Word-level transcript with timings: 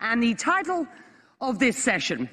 And 0.00 0.22
the 0.22 0.34
title 0.34 0.86
of 1.40 1.58
this 1.58 1.76
session 1.76 2.28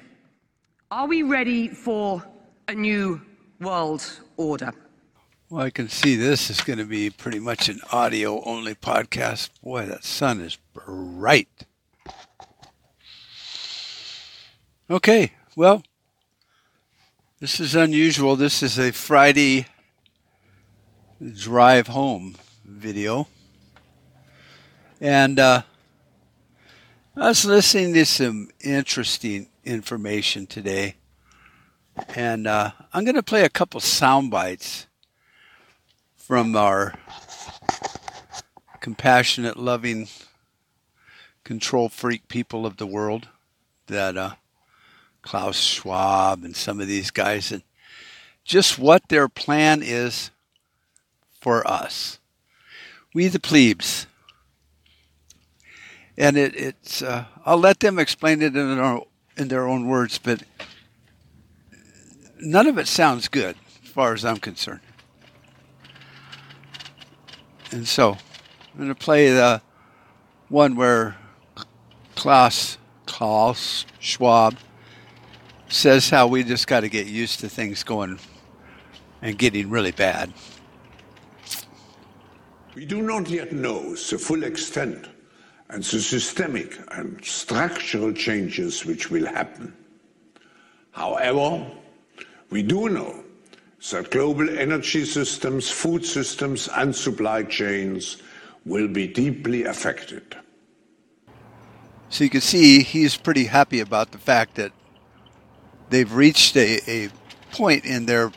Are 0.90 1.06
we 1.06 1.22
ready 1.22 1.68
for 1.68 2.22
a 2.68 2.74
new 2.74 3.20
world 3.60 4.04
order? 4.36 4.72
Well, 5.50 5.64
I 5.64 5.70
can 5.70 5.88
see 5.88 6.16
this 6.16 6.50
is 6.50 6.60
going 6.60 6.78
to 6.78 6.84
be 6.84 7.10
pretty 7.10 7.38
much 7.38 7.68
an 7.68 7.80
audio 7.92 8.42
only 8.44 8.74
podcast. 8.74 9.50
Boy, 9.62 9.86
that 9.86 10.04
sun 10.04 10.40
is 10.40 10.58
bright. 10.72 11.66
Okay, 14.90 15.32
well, 15.56 15.82
this 17.40 17.60
is 17.60 17.74
unusual. 17.74 18.36
This 18.36 18.62
is 18.62 18.78
a 18.78 18.92
Friday 18.92 19.66
drive 21.34 21.88
home 21.88 22.36
video. 22.64 23.28
And 25.00 25.38
uh, 25.38 25.62
I 27.16 27.28
was 27.28 27.44
listening 27.44 27.94
to 27.94 28.04
some 28.06 28.48
interesting 28.60 29.46
information 29.64 30.48
today. 30.48 30.96
And 32.16 32.48
uh, 32.48 32.72
I'm 32.92 33.04
going 33.04 33.14
to 33.14 33.22
play 33.22 33.44
a 33.44 33.48
couple 33.48 33.78
sound 33.78 34.32
bites 34.32 34.88
from 36.16 36.56
our 36.56 36.94
compassionate, 38.80 39.56
loving, 39.56 40.08
control 41.44 41.88
freak 41.88 42.26
people 42.26 42.66
of 42.66 42.78
the 42.78 42.86
world 42.86 43.28
that 43.86 44.16
uh, 44.16 44.34
Klaus 45.22 45.60
Schwab 45.60 46.42
and 46.42 46.56
some 46.56 46.80
of 46.80 46.88
these 46.88 47.12
guys, 47.12 47.52
and 47.52 47.62
just 48.44 48.76
what 48.76 49.08
their 49.08 49.28
plan 49.28 49.82
is 49.84 50.32
for 51.40 51.64
us. 51.64 52.18
We, 53.14 53.28
the 53.28 53.38
plebes. 53.38 54.08
And 56.16 56.36
it, 56.36 56.54
it's, 56.54 57.02
uh, 57.02 57.24
I'll 57.44 57.58
let 57.58 57.80
them 57.80 57.98
explain 57.98 58.40
it 58.40 58.56
in 58.56 58.76
their, 58.76 59.00
in 59.36 59.48
their 59.48 59.66
own 59.66 59.88
words, 59.88 60.18
but 60.18 60.42
none 62.40 62.66
of 62.66 62.78
it 62.78 62.86
sounds 62.86 63.28
good 63.28 63.56
as 63.82 63.90
far 63.90 64.12
as 64.12 64.24
I'm 64.24 64.38
concerned. 64.38 64.80
And 67.72 67.88
so 67.88 68.12
I'm 68.12 68.76
going 68.76 68.88
to 68.88 68.94
play 68.94 69.30
the 69.30 69.60
one 70.48 70.76
where 70.76 71.16
Klaus, 72.14 72.78
Klaus 73.06 73.86
Schwab 73.98 74.56
says 75.68 76.10
how 76.10 76.28
we 76.28 76.44
just 76.44 76.68
got 76.68 76.80
to 76.80 76.88
get 76.88 77.06
used 77.06 77.40
to 77.40 77.48
things 77.48 77.82
going 77.82 78.20
and 79.20 79.36
getting 79.36 79.70
really 79.70 79.90
bad. 79.90 80.32
We 82.76 82.84
do 82.84 83.02
not 83.02 83.28
yet 83.28 83.52
know 83.52 83.94
the 83.94 84.18
full 84.18 84.44
extent 84.44 85.08
and 85.70 85.82
the 85.82 86.00
systemic 86.00 86.78
and 86.92 87.24
structural 87.24 88.12
changes 88.12 88.84
which 88.84 89.10
will 89.10 89.26
happen. 89.26 89.74
However, 90.92 91.66
we 92.50 92.62
do 92.62 92.88
know 92.88 93.24
that 93.90 94.10
global 94.10 94.48
energy 94.48 95.04
systems, 95.04 95.70
food 95.70 96.04
systems, 96.04 96.68
and 96.76 96.94
supply 96.94 97.42
chains 97.42 98.18
will 98.64 98.88
be 98.88 99.06
deeply 99.06 99.64
affected. 99.64 100.36
So 102.08 102.24
you 102.24 102.30
can 102.30 102.40
see 102.40 102.82
he's 102.82 103.16
pretty 103.16 103.44
happy 103.44 103.80
about 103.80 104.12
the 104.12 104.18
fact 104.18 104.54
that 104.54 104.72
they've 105.90 106.12
reached 106.12 106.56
a, 106.56 106.80
a 106.88 107.10
point 107.50 107.84
in 107.84 108.06
their 108.06 108.30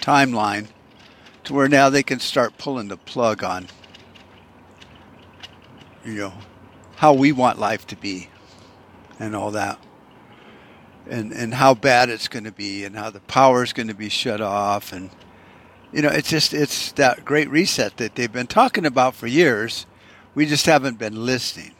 timeline 0.00 0.68
to 1.44 1.52
where 1.52 1.68
now 1.68 1.90
they 1.90 2.02
can 2.02 2.20
start 2.20 2.56
pulling 2.58 2.88
the 2.88 2.96
plug 2.96 3.44
on 3.44 3.68
you 6.04 6.14
know 6.14 6.32
how 6.96 7.12
we 7.12 7.32
want 7.32 7.58
life 7.58 7.86
to 7.88 7.96
be 7.96 8.28
and 9.18 9.34
all 9.34 9.50
that. 9.52 9.78
And 11.08 11.32
and 11.32 11.54
how 11.54 11.74
bad 11.74 12.08
it's 12.08 12.28
going 12.28 12.44
to 12.44 12.52
be 12.52 12.84
and 12.84 12.96
how 12.96 13.10
the 13.10 13.20
power 13.20 13.62
is 13.62 13.72
going 13.72 13.88
to 13.88 13.94
be 13.94 14.08
shut 14.08 14.40
off 14.40 14.92
and 14.92 15.10
you 15.92 16.00
know 16.00 16.08
it's 16.08 16.30
just 16.30 16.54
it's 16.54 16.92
that 16.92 17.24
great 17.24 17.50
reset 17.50 17.98
that 17.98 18.14
they've 18.14 18.32
been 18.32 18.46
talking 18.46 18.86
about 18.86 19.14
for 19.14 19.26
years. 19.26 19.86
We 20.34 20.46
just 20.46 20.66
haven't 20.66 20.98
been 20.98 21.24
listening. 21.26 21.72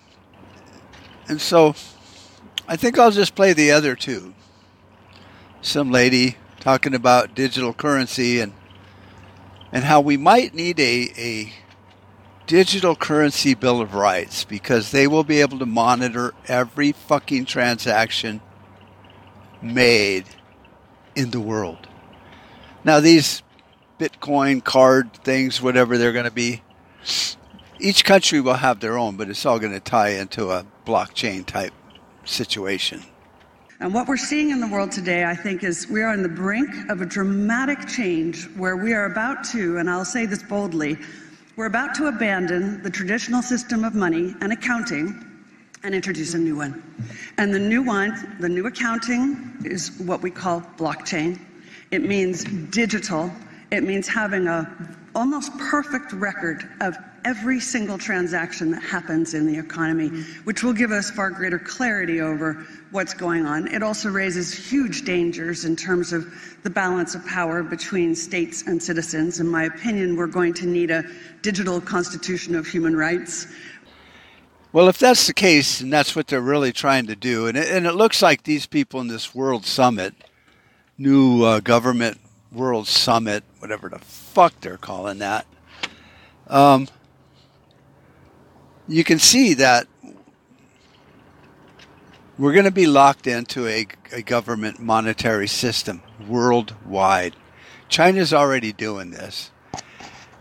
And 1.28 1.40
so 1.40 1.74
i 2.66 2.76
think 2.76 2.98
i'll 2.98 3.10
just 3.10 3.34
play 3.34 3.52
the 3.52 3.70
other 3.70 3.94
two. 3.94 4.34
Some 5.62 5.90
lady 5.90 6.36
talking 6.60 6.94
about 6.94 7.34
digital 7.34 7.72
currency 7.72 8.40
and 8.40 8.52
and 9.72 9.84
how 9.84 10.00
we 10.00 10.16
might 10.16 10.54
need 10.54 10.78
a, 10.78 11.12
a 11.16 11.52
digital 12.46 12.94
currency 12.94 13.54
bill 13.54 13.80
of 13.80 13.94
rights 13.94 14.44
because 14.44 14.90
they 14.90 15.06
will 15.06 15.24
be 15.24 15.40
able 15.40 15.58
to 15.58 15.66
monitor 15.66 16.34
every 16.46 16.92
fucking 16.92 17.44
transaction 17.46 18.40
made 19.62 20.24
in 21.16 21.30
the 21.30 21.40
world. 21.40 21.88
Now, 22.84 23.00
these 23.00 23.42
Bitcoin 23.98 24.62
card 24.62 25.12
things, 25.14 25.62
whatever 25.62 25.96
they're 25.96 26.12
going 26.12 26.26
to 26.26 26.30
be, 26.30 26.62
each 27.80 28.04
country 28.04 28.40
will 28.40 28.54
have 28.54 28.80
their 28.80 28.98
own, 28.98 29.16
but 29.16 29.28
it's 29.28 29.46
all 29.46 29.58
going 29.58 29.72
to 29.72 29.80
tie 29.80 30.10
into 30.10 30.50
a 30.50 30.66
blockchain 30.86 31.46
type 31.46 31.72
situation. 32.24 33.02
And 33.80 33.92
what 33.92 34.06
we're 34.06 34.16
seeing 34.16 34.50
in 34.50 34.60
the 34.60 34.68
world 34.68 34.92
today, 34.92 35.24
I 35.24 35.34
think, 35.34 35.64
is 35.64 35.88
we 35.88 36.02
are 36.02 36.10
on 36.10 36.22
the 36.22 36.28
brink 36.28 36.70
of 36.88 37.00
a 37.00 37.06
dramatic 37.06 37.86
change 37.88 38.46
where 38.56 38.76
we 38.76 38.92
are 38.92 39.06
about 39.06 39.44
to, 39.52 39.78
and 39.78 39.90
I'll 39.90 40.04
say 40.04 40.26
this 40.26 40.42
boldly, 40.42 40.96
we're 41.56 41.66
about 41.66 41.94
to 41.94 42.06
abandon 42.06 42.82
the 42.82 42.90
traditional 42.90 43.42
system 43.42 43.84
of 43.84 43.94
money 43.94 44.34
and 44.40 44.52
accounting 44.52 45.24
and 45.84 45.94
introduce 45.94 46.34
a 46.34 46.38
new 46.38 46.56
one. 46.56 46.82
And 47.38 47.54
the 47.54 47.58
new 47.58 47.82
one, 47.82 48.36
the 48.40 48.48
new 48.48 48.66
accounting, 48.66 49.54
is 49.64 49.92
what 49.98 50.22
we 50.22 50.30
call 50.30 50.62
blockchain. 50.76 51.38
It 51.90 52.02
means 52.02 52.44
digital. 52.44 53.30
It 53.70 53.84
means 53.84 54.08
having 54.08 54.48
a 54.48 54.68
almost 55.14 55.56
perfect 55.58 56.12
record 56.12 56.68
of 56.80 56.96
every 57.24 57.58
single 57.58 57.96
transaction 57.96 58.70
that 58.70 58.82
happens 58.82 59.34
in 59.34 59.46
the 59.46 59.58
economy, 59.58 60.08
which 60.44 60.62
will 60.62 60.72
give 60.72 60.90
us 60.90 61.10
far 61.10 61.30
greater 61.30 61.58
clarity 61.58 62.20
over 62.20 62.66
what's 62.90 63.14
going 63.14 63.46
on. 63.46 63.66
It 63.68 63.82
also 63.82 64.10
raises 64.10 64.52
huge 64.52 65.04
dangers 65.04 65.64
in 65.64 65.74
terms 65.74 66.12
of 66.12 66.26
the 66.62 66.70
balance 66.70 67.14
of 67.14 67.26
power 67.26 67.62
between 67.62 68.14
states 68.14 68.62
and 68.66 68.82
citizens. 68.82 69.40
In 69.40 69.48
my 69.48 69.64
opinion, 69.64 70.16
we're 70.16 70.26
going 70.26 70.54
to 70.54 70.66
need 70.66 70.90
a 70.90 71.04
digital 71.42 71.80
constitution 71.80 72.54
of 72.54 72.66
human 72.66 72.96
rights. 72.96 73.46
Well, 74.72 74.88
if 74.88 74.98
that's 74.98 75.26
the 75.26 75.34
case, 75.34 75.80
and 75.80 75.92
that's 75.92 76.16
what 76.16 76.26
they're 76.26 76.40
really 76.40 76.72
trying 76.72 77.06
to 77.06 77.16
do, 77.16 77.46
and 77.46 77.56
it, 77.56 77.70
and 77.70 77.86
it 77.86 77.92
looks 77.92 78.20
like 78.20 78.42
these 78.42 78.66
people 78.66 79.00
in 79.00 79.06
this 79.06 79.34
World 79.34 79.64
Summit, 79.64 80.14
new 80.98 81.44
uh, 81.44 81.60
government 81.60 82.18
World 82.50 82.88
Summit, 82.88 83.44
whatever 83.60 83.88
the 83.88 84.00
fuck 84.00 84.60
they're 84.60 84.76
calling 84.76 85.18
that, 85.18 85.46
um, 86.48 86.88
you 88.86 89.04
can 89.04 89.18
see 89.18 89.54
that 89.54 89.86
we're 92.36 92.52
going 92.52 92.64
to 92.64 92.70
be 92.70 92.86
locked 92.86 93.26
into 93.26 93.66
a, 93.66 93.86
a 94.12 94.22
government 94.22 94.80
monetary 94.80 95.46
system 95.48 96.02
worldwide. 96.26 97.36
China's 97.88 98.32
already 98.32 98.72
doing 98.72 99.10
this. 99.10 99.50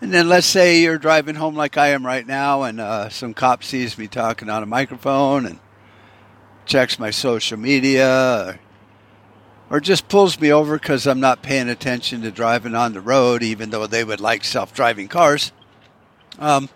And 0.01 0.13
then 0.13 0.27
let's 0.27 0.47
say 0.47 0.81
you're 0.81 0.97
driving 0.97 1.35
home 1.35 1.55
like 1.55 1.77
I 1.77 1.89
am 1.89 2.05
right 2.05 2.27
now, 2.27 2.63
and 2.63 2.81
uh, 2.81 3.09
some 3.09 3.33
cop 3.33 3.63
sees 3.63 3.97
me 3.97 4.07
talking 4.07 4.49
on 4.49 4.61
a 4.61 4.65
microphone 4.65 5.45
and 5.45 5.59
checks 6.65 6.99
my 6.99 7.09
social 7.09 7.57
media, 7.57 8.09
or, 8.09 8.59
or 9.69 9.79
just 9.79 10.09
pulls 10.09 10.39
me 10.41 10.51
over 10.51 10.77
because 10.77 11.07
I'm 11.07 11.21
not 11.21 11.41
paying 11.41 11.69
attention 11.69 12.21
to 12.23 12.31
driving 12.31 12.75
on 12.75 12.91
the 12.93 12.99
road, 12.99 13.43
even 13.43 13.69
though 13.69 13.87
they 13.87 14.03
would 14.03 14.19
like 14.19 14.43
self 14.43 14.73
driving 14.73 15.07
cars. 15.07 15.53
Um, 16.37 16.67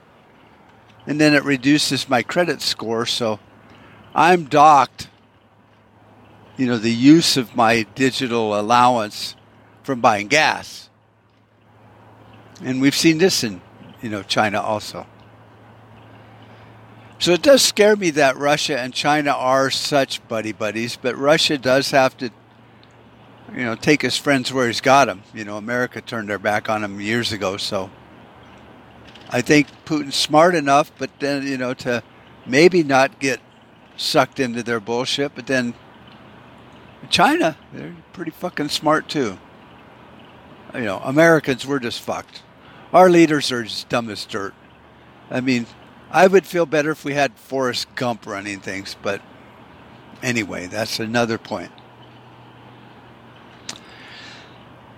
and 1.07 1.19
then 1.19 1.34
it 1.34 1.44
reduces 1.45 2.09
my 2.09 2.22
credit 2.22 2.62
score. 2.62 3.06
So 3.06 3.40
I'm 4.13 4.44
docked, 4.44 5.09
you 6.58 6.67
know, 6.67 6.78
the 6.78 6.93
use 6.93 7.37
of 7.37 7.55
my 7.55 7.84
digital 7.96 8.59
allowance 8.59 9.35
from 9.84 10.02
buying 10.02 10.28
gas. 10.28 10.90
And 12.61 12.81
we've 12.81 12.96
seen 12.96 13.20
this 13.20 13.43
in, 13.43 13.61
you 14.02 14.09
know, 14.09 14.22
China 14.22 14.59
also. 14.59 15.08
So 17.20 17.31
it 17.31 17.41
does 17.41 17.64
scare 17.64 17.96
me 17.96 18.11
that 18.11 18.37
Russia 18.37 18.79
and 18.79 18.93
China 18.93 19.31
are 19.31 19.72
such 19.72 20.28
buddy 20.28 20.52
buddies, 20.52 20.97
but 21.02 21.16
Russia 21.16 21.58
does 21.58 21.90
have 21.91 22.16
to, 22.17 22.29
you 23.55 23.64
know, 23.64 23.76
take 23.76 24.02
his 24.02 24.17
friends 24.17 24.53
where 24.53 24.67
he's 24.67 24.81
got 24.81 25.05
them. 25.05 25.23
You 25.34 25.46
know, 25.46 25.58
America 25.58 26.02
turned 26.02 26.29
their 26.29 26.37
back 26.37 26.70
on 26.70 26.84
him 26.84 27.02
years 27.02 27.31
ago, 27.31 27.58
so 27.58 27.90
I 29.29 29.41
think 29.41 29.68
Putin's 29.85 30.16
smart 30.16 30.56
enough, 30.56 30.91
but 30.97 31.09
then 31.20 31.46
you 31.46 31.58
know 31.58 31.74
to 31.76 32.03
maybe 32.46 32.84
not 32.84 33.20
get 33.20 33.40
sucked 33.97 34.40
into 34.40 34.64
their 34.64 34.79
bullshit. 34.79 35.35
But 35.35 35.47
then 35.47 35.74
China, 37.09 37.58
they're 37.74 37.96
pretty 38.14 38.32
fucking 38.32 38.70
smart 38.70 39.09
too. 39.09 39.38
You 40.74 40.82
know, 40.82 41.00
Americans, 41.03 41.66
we're 41.66 41.79
just 41.79 42.02
fucked. 42.02 42.44
Our 42.94 43.09
leaders 43.09 43.52
are 43.52 43.64
just 43.64 43.90
dumb 43.90 44.09
as 44.09 44.26
dirt. 44.26 44.53
I 45.29 45.41
mean, 45.41 45.66
I 46.09 46.28
would 46.28 46.46
feel 46.46 46.66
better 46.66 46.91
if 46.91 47.03
we 47.03 47.14
had 47.14 47.38
Forrest 47.38 47.94
Gump 47.96 48.26
running 48.26 48.59
things, 48.59 48.96
but 49.02 49.22
anyway, 50.24 50.68
that's 50.68 51.00
another 51.00 51.38
point. 51.38 51.72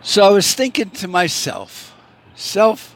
So 0.01 0.23
I 0.23 0.29
was 0.29 0.53
thinking 0.53 0.91
to 0.91 1.07
myself, 1.07 1.95
self, 2.35 2.95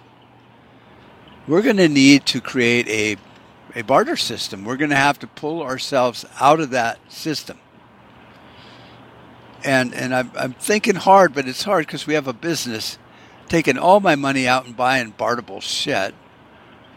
we're 1.47 1.61
going 1.61 1.77
to 1.77 1.89
need 1.89 2.25
to 2.27 2.41
create 2.41 2.87
a, 2.87 3.79
a 3.79 3.83
barter 3.83 4.15
system. 4.15 4.63
We're 4.63 4.77
going 4.77 4.91
to 4.91 4.95
have 4.95 5.19
to 5.19 5.27
pull 5.27 5.61
ourselves 5.61 6.25
out 6.39 6.59
of 6.59 6.69
that 6.71 6.99
system. 7.11 7.59
And, 9.63 9.93
and 9.93 10.13
I'm, 10.13 10.31
I'm 10.37 10.53
thinking 10.53 10.95
hard, 10.95 11.33
but 11.33 11.47
it's 11.47 11.63
hard 11.63 11.85
because 11.85 12.05
we 12.05 12.13
have 12.15 12.27
a 12.27 12.33
business 12.33 12.97
taking 13.47 13.77
all 13.77 13.99
my 13.99 14.15
money 14.15 14.47
out 14.47 14.65
and 14.65 14.75
buying 14.75 15.11
barterable 15.11 15.61
shit. 15.61 16.13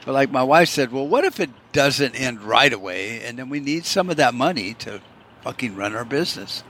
But 0.04 0.12
like 0.12 0.30
my 0.30 0.42
wife 0.42 0.68
said, 0.68 0.92
well, 0.92 1.06
what 1.06 1.24
if 1.24 1.40
it 1.40 1.50
doesn't 1.72 2.14
end 2.14 2.42
right 2.42 2.72
away 2.72 3.22
and 3.22 3.38
then 3.38 3.48
we 3.48 3.60
need 3.60 3.84
some 3.84 4.08
of 4.08 4.16
that 4.16 4.34
money 4.34 4.74
to 4.74 5.00
fucking 5.42 5.76
run 5.76 5.94
our 5.94 6.04
business? 6.04 6.62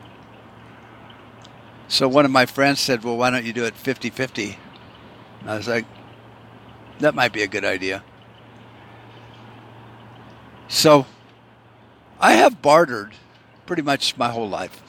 So 1.89 2.09
one 2.09 2.25
of 2.25 2.31
my 2.31 2.47
friends 2.47 2.81
said, 2.81 3.05
well, 3.05 3.17
why 3.17 3.31
don't 3.31 3.45
you 3.45 3.53
do 3.53 3.65
it 3.65 3.75
50 3.75 4.11
50? 4.11 4.59
I 5.47 5.57
was 5.57 5.69
like, 5.69 5.85
that 7.01 7.15
might 7.15 7.33
be 7.33 7.43
a 7.43 7.47
good 7.47 7.65
idea. 7.65 8.03
So 10.69 11.07
I 12.19 12.33
have 12.33 12.63
bartered 12.63 13.15
pretty 13.67 13.83
much 13.83 14.17
my 14.17 14.31
whole 14.31 14.49
life. 14.49 14.83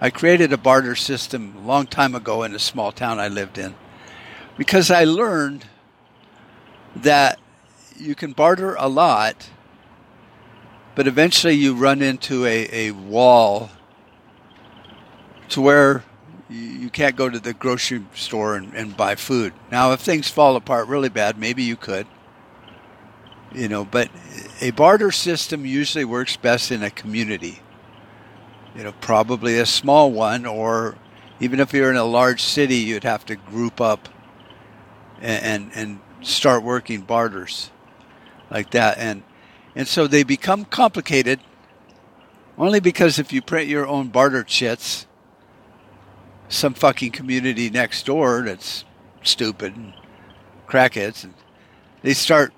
I 0.00 0.10
created 0.10 0.52
a 0.52 0.56
barter 0.56 0.96
system 0.96 1.54
a 1.56 1.66
long 1.66 1.86
time 1.86 2.14
ago 2.14 2.42
in 2.42 2.54
a 2.54 2.58
small 2.58 2.90
town 2.90 3.20
I 3.20 3.28
lived 3.28 3.58
in 3.58 3.74
because 4.56 4.90
I 4.90 5.04
learned 5.04 5.66
that 6.96 7.38
you 7.96 8.14
can 8.14 8.32
barter 8.32 8.74
a 8.74 8.88
lot, 8.88 9.50
but 10.94 11.06
eventually 11.06 11.54
you 11.54 11.74
run 11.74 12.02
into 12.02 12.44
a, 12.46 12.88
a 12.88 12.90
wall 12.90 13.70
to 15.50 15.60
where 15.60 16.04
you 16.52 16.90
can't 16.90 17.16
go 17.16 17.28
to 17.28 17.38
the 17.38 17.54
grocery 17.54 18.04
store 18.14 18.56
and, 18.56 18.74
and 18.74 18.96
buy 18.96 19.14
food. 19.14 19.52
Now, 19.70 19.92
if 19.92 20.00
things 20.00 20.28
fall 20.28 20.56
apart 20.56 20.88
really 20.88 21.08
bad, 21.08 21.38
maybe 21.38 21.62
you 21.62 21.76
could. 21.76 22.06
You 23.54 23.68
know, 23.68 23.84
but 23.84 24.10
a 24.60 24.70
barter 24.70 25.10
system 25.10 25.66
usually 25.66 26.04
works 26.04 26.36
best 26.36 26.70
in 26.70 26.82
a 26.82 26.90
community. 26.90 27.60
You 28.74 28.84
know, 28.84 28.92
probably 29.00 29.58
a 29.58 29.66
small 29.66 30.10
one, 30.10 30.46
or 30.46 30.96
even 31.40 31.60
if 31.60 31.72
you're 31.72 31.90
in 31.90 31.96
a 31.96 32.04
large 32.04 32.42
city, 32.42 32.76
you'd 32.76 33.04
have 33.04 33.26
to 33.26 33.36
group 33.36 33.80
up 33.80 34.08
and, 35.20 35.44
and, 35.44 35.70
and 35.74 36.26
start 36.26 36.62
working 36.62 37.02
barters 37.02 37.70
like 38.50 38.70
that. 38.70 38.98
And, 38.98 39.22
and 39.74 39.86
so 39.86 40.06
they 40.06 40.22
become 40.22 40.64
complicated 40.64 41.40
only 42.56 42.80
because 42.80 43.18
if 43.18 43.32
you 43.32 43.42
print 43.42 43.68
your 43.68 43.86
own 43.86 44.08
barter 44.08 44.44
chits, 44.44 45.06
some 46.52 46.74
fucking 46.74 47.12
community 47.12 47.70
next 47.70 48.06
door 48.06 48.42
that's 48.42 48.84
stupid 49.22 49.74
and 49.74 49.94
crackheads, 50.68 51.24
and 51.24 51.34
they 52.02 52.14
start 52.14 52.52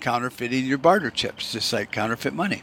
counterfeiting 0.00 0.64
your 0.64 0.78
barter 0.78 1.10
chips, 1.10 1.52
just 1.52 1.72
like 1.72 1.90
counterfeit 1.90 2.34
money. 2.34 2.62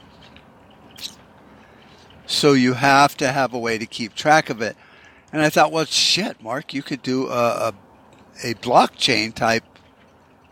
So 2.28 2.54
you 2.54 2.74
have 2.74 3.16
to 3.18 3.32
have 3.32 3.54
a 3.54 3.60
way 3.60 3.78
to 3.78 3.86
keep 3.86 4.16
track 4.16 4.50
of 4.50 4.62
it. 4.62 4.76
And 5.32 5.42
I 5.42 5.50
thought, 5.50 5.72
well, 5.72 5.86
shit, 5.86 6.42
Mark, 6.42 6.74
you 6.74 6.82
could 6.82 7.02
do 7.02 7.28
a, 7.28 7.74
a, 7.74 7.74
a 8.44 8.54
blockchain 8.56 9.34
type 9.34 9.64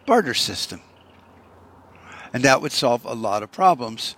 barter 0.06 0.34
system. 0.34 0.82
And 2.34 2.44
that 2.44 2.62
would 2.62 2.72
solve 2.72 3.06
a 3.06 3.14
lot 3.14 3.44
of 3.44 3.52
problems 3.52 4.16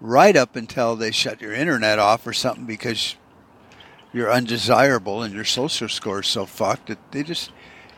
right 0.00 0.36
up 0.36 0.56
until 0.56 0.96
they 0.96 1.10
shut 1.10 1.40
your 1.40 1.52
internet 1.52 1.98
off 1.98 2.26
or 2.26 2.32
something 2.32 2.64
because 2.64 3.16
you're 4.12 4.32
undesirable 4.32 5.22
and 5.22 5.34
your 5.34 5.44
social 5.44 5.88
score 5.88 6.20
is 6.20 6.26
so 6.26 6.46
fucked 6.46 6.88
that 6.88 7.12
they 7.12 7.22
just 7.22 7.52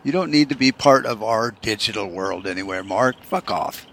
you 0.04 0.10
don't 0.10 0.30
need 0.30 0.48
to 0.48 0.56
be 0.56 0.72
part 0.72 1.06
of 1.06 1.22
our 1.22 1.52
digital 1.52 2.08
world 2.08 2.46
anywhere, 2.46 2.82
Mark. 2.82 3.22
Fuck 3.22 3.50
off. 3.50 3.86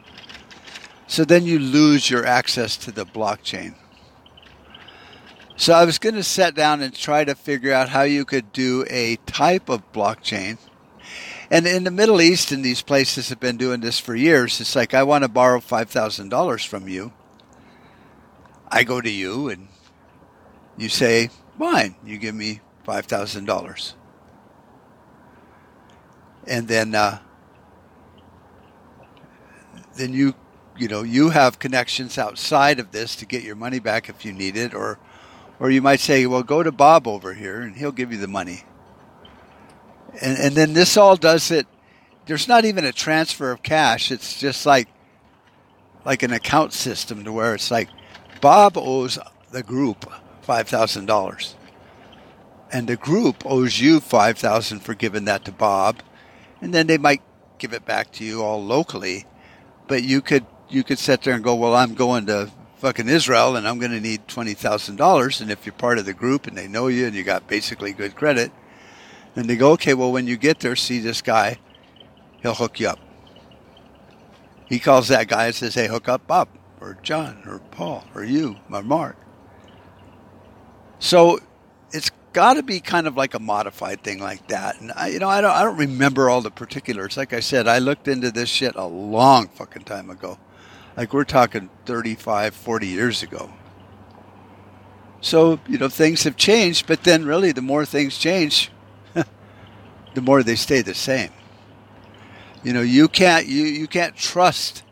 So 1.07 1.23
then 1.23 1.45
you 1.45 1.59
lose 1.59 2.09
your 2.09 2.25
access 2.25 2.77
to 2.77 2.91
the 2.91 3.05
blockchain. 3.05 3.75
So 5.55 5.73
I 5.73 5.85
was 5.85 5.99
going 5.99 6.15
to 6.15 6.23
sit 6.23 6.55
down 6.55 6.81
and 6.81 6.93
try 6.93 7.25
to 7.25 7.35
figure 7.35 7.73
out 7.73 7.89
how 7.89 8.03
you 8.03 8.25
could 8.25 8.53
do 8.53 8.85
a 8.89 9.17
type 9.25 9.69
of 9.69 9.91
blockchain. 9.91 10.57
And 11.51 11.67
in 11.67 11.83
the 11.83 11.91
Middle 11.91 12.21
East, 12.21 12.51
and 12.51 12.63
these 12.63 12.81
places 12.81 13.29
have 13.29 13.39
been 13.39 13.57
doing 13.57 13.81
this 13.81 13.99
for 13.99 14.15
years. 14.15 14.61
It's 14.61 14.75
like 14.75 14.93
I 14.93 15.03
want 15.03 15.23
to 15.23 15.27
borrow 15.27 15.59
five 15.59 15.89
thousand 15.89 16.29
dollars 16.29 16.63
from 16.63 16.87
you. 16.87 17.11
I 18.71 18.83
go 18.83 19.01
to 19.01 19.09
you 19.09 19.49
and 19.49 19.67
you 20.77 20.89
say, 20.89 21.29
Fine, 21.59 21.95
you 22.05 22.17
give 22.17 22.33
me 22.33 22.61
five 22.85 23.05
thousand 23.05 23.43
dollars, 23.43 23.93
and 26.47 26.69
then 26.69 26.95
uh, 26.95 27.19
then 29.97 30.13
you 30.13 30.35
you 30.77 30.87
know 30.87 31.03
you 31.03 31.31
have 31.31 31.59
connections 31.59 32.17
outside 32.17 32.79
of 32.79 32.91
this 32.91 33.17
to 33.17 33.25
get 33.25 33.43
your 33.43 33.57
money 33.57 33.79
back 33.79 34.07
if 34.07 34.23
you 34.23 34.31
need 34.31 34.55
it, 34.55 34.73
or 34.73 34.99
or 35.59 35.69
you 35.69 35.81
might 35.81 35.99
say, 35.99 36.25
well, 36.25 36.43
go 36.43 36.63
to 36.63 36.71
Bob 36.71 37.05
over 37.05 37.33
here 37.33 37.59
and 37.59 37.75
he'll 37.75 37.91
give 37.91 38.13
you 38.13 38.17
the 38.17 38.27
money, 38.29 38.63
and 40.21 40.37
and 40.37 40.55
then 40.55 40.71
this 40.71 40.95
all 40.95 41.17
does 41.17 41.51
it. 41.51 41.67
There's 42.25 42.47
not 42.47 42.63
even 42.63 42.85
a 42.85 42.93
transfer 42.93 43.51
of 43.51 43.63
cash. 43.63 44.11
It's 44.13 44.39
just 44.39 44.65
like 44.65 44.87
like 46.05 46.23
an 46.23 46.31
account 46.31 46.71
system 46.71 47.25
to 47.25 47.33
where 47.33 47.53
it's 47.53 47.69
like 47.69 47.89
Bob 48.39 48.77
owes 48.77 49.19
the 49.51 49.61
group 49.61 50.09
$5,000. 50.49 51.53
And 52.71 52.87
the 52.87 52.97
group 52.97 53.43
owes 53.45 53.79
you 53.79 53.99
5000 53.99 54.79
for 54.79 54.95
giving 54.95 55.25
that 55.25 55.45
to 55.45 55.51
Bob. 55.51 56.01
And 56.61 56.73
then 56.73 56.87
they 56.87 56.97
might 56.97 57.21
give 57.59 57.73
it 57.73 57.85
back 57.85 58.11
to 58.13 58.25
you 58.25 58.41
all 58.41 58.63
locally. 58.63 59.25
But 59.87 60.03
you 60.03 60.21
could 60.21 60.45
you 60.69 60.83
could 60.83 60.99
sit 60.99 61.23
there 61.23 61.33
and 61.33 61.43
go, 61.43 61.55
well, 61.55 61.75
I'm 61.75 61.95
going 61.95 62.27
to 62.27 62.51
fucking 62.77 63.09
Israel 63.09 63.55
and 63.55 63.67
I'm 63.67 63.79
going 63.79 63.91
to 63.91 63.99
need 63.99 64.27
$20,000. 64.27 65.41
And 65.41 65.51
if 65.51 65.65
you're 65.65 65.73
part 65.73 65.97
of 65.97 66.05
the 66.05 66.13
group 66.13 66.45
and 66.45 66.55
they 66.55 66.67
know 66.67 66.87
you 66.87 67.07
and 67.07 67.15
you 67.15 67.23
got 67.23 67.47
basically 67.47 67.91
good 67.91 68.15
credit, 68.15 68.51
then 69.33 69.47
they 69.47 69.55
go, 69.55 69.71
okay, 69.71 69.95
well, 69.95 70.11
when 70.11 70.27
you 70.27 70.37
get 70.37 70.59
there, 70.59 70.75
see 70.75 70.99
this 70.99 71.23
guy, 71.23 71.57
he'll 72.41 72.53
hook 72.53 72.79
you 72.79 72.89
up. 72.89 72.99
He 74.67 74.77
calls 74.77 75.07
that 75.07 75.27
guy 75.27 75.47
and 75.47 75.55
says, 75.55 75.73
hey, 75.73 75.87
hook 75.87 76.07
up 76.07 76.27
Bob 76.27 76.49
or 76.79 76.99
John 77.01 77.41
or 77.47 77.57
Paul 77.71 78.05
or 78.13 78.23
you 78.23 78.57
or 78.71 78.83
Mark. 78.83 79.17
So 80.99 81.39
it's 81.91 82.11
got 82.33 82.55
to 82.55 82.63
be 82.63 82.79
kind 82.79 83.07
of 83.07 83.17
like 83.17 83.33
a 83.33 83.39
modified 83.39 84.03
thing 84.03 84.19
like 84.19 84.47
that. 84.47 84.79
And 84.79 84.91
I, 84.95 85.07
you 85.07 85.19
know, 85.19 85.29
I 85.29 85.41
don't, 85.41 85.51
I 85.51 85.63
don't 85.63 85.77
remember 85.77 86.29
all 86.29 86.41
the 86.41 86.51
particulars. 86.51 87.17
Like 87.17 87.33
I 87.33 87.39
said, 87.39 87.67
I 87.67 87.79
looked 87.79 88.07
into 88.07 88.31
this 88.31 88.49
shit 88.49 88.75
a 88.75 88.85
long 88.85 89.47
fucking 89.47 89.83
time 89.83 90.09
ago. 90.09 90.37
Like 90.95 91.13
we're 91.13 91.23
talking 91.23 91.69
35, 91.85 92.53
40 92.53 92.87
years 92.87 93.23
ago. 93.23 93.51
So, 95.21 95.59
you 95.67 95.77
know, 95.77 95.89
things 95.89 96.23
have 96.23 96.37
changed, 96.37 96.87
but 96.87 97.03
then 97.03 97.25
really 97.25 97.51
the 97.51 97.61
more 97.61 97.85
things 97.85 98.17
change, 98.17 98.71
the 100.13 100.21
more 100.21 100.43
they 100.43 100.55
stay 100.55 100.81
the 100.81 100.93
same. 100.93 101.31
You 102.63 102.73
know, 102.73 102.81
you 102.81 103.07
can't 103.07 103.45
you, 103.45 103.63
you 103.63 103.87
can't 103.87 104.15
trust 104.15 104.83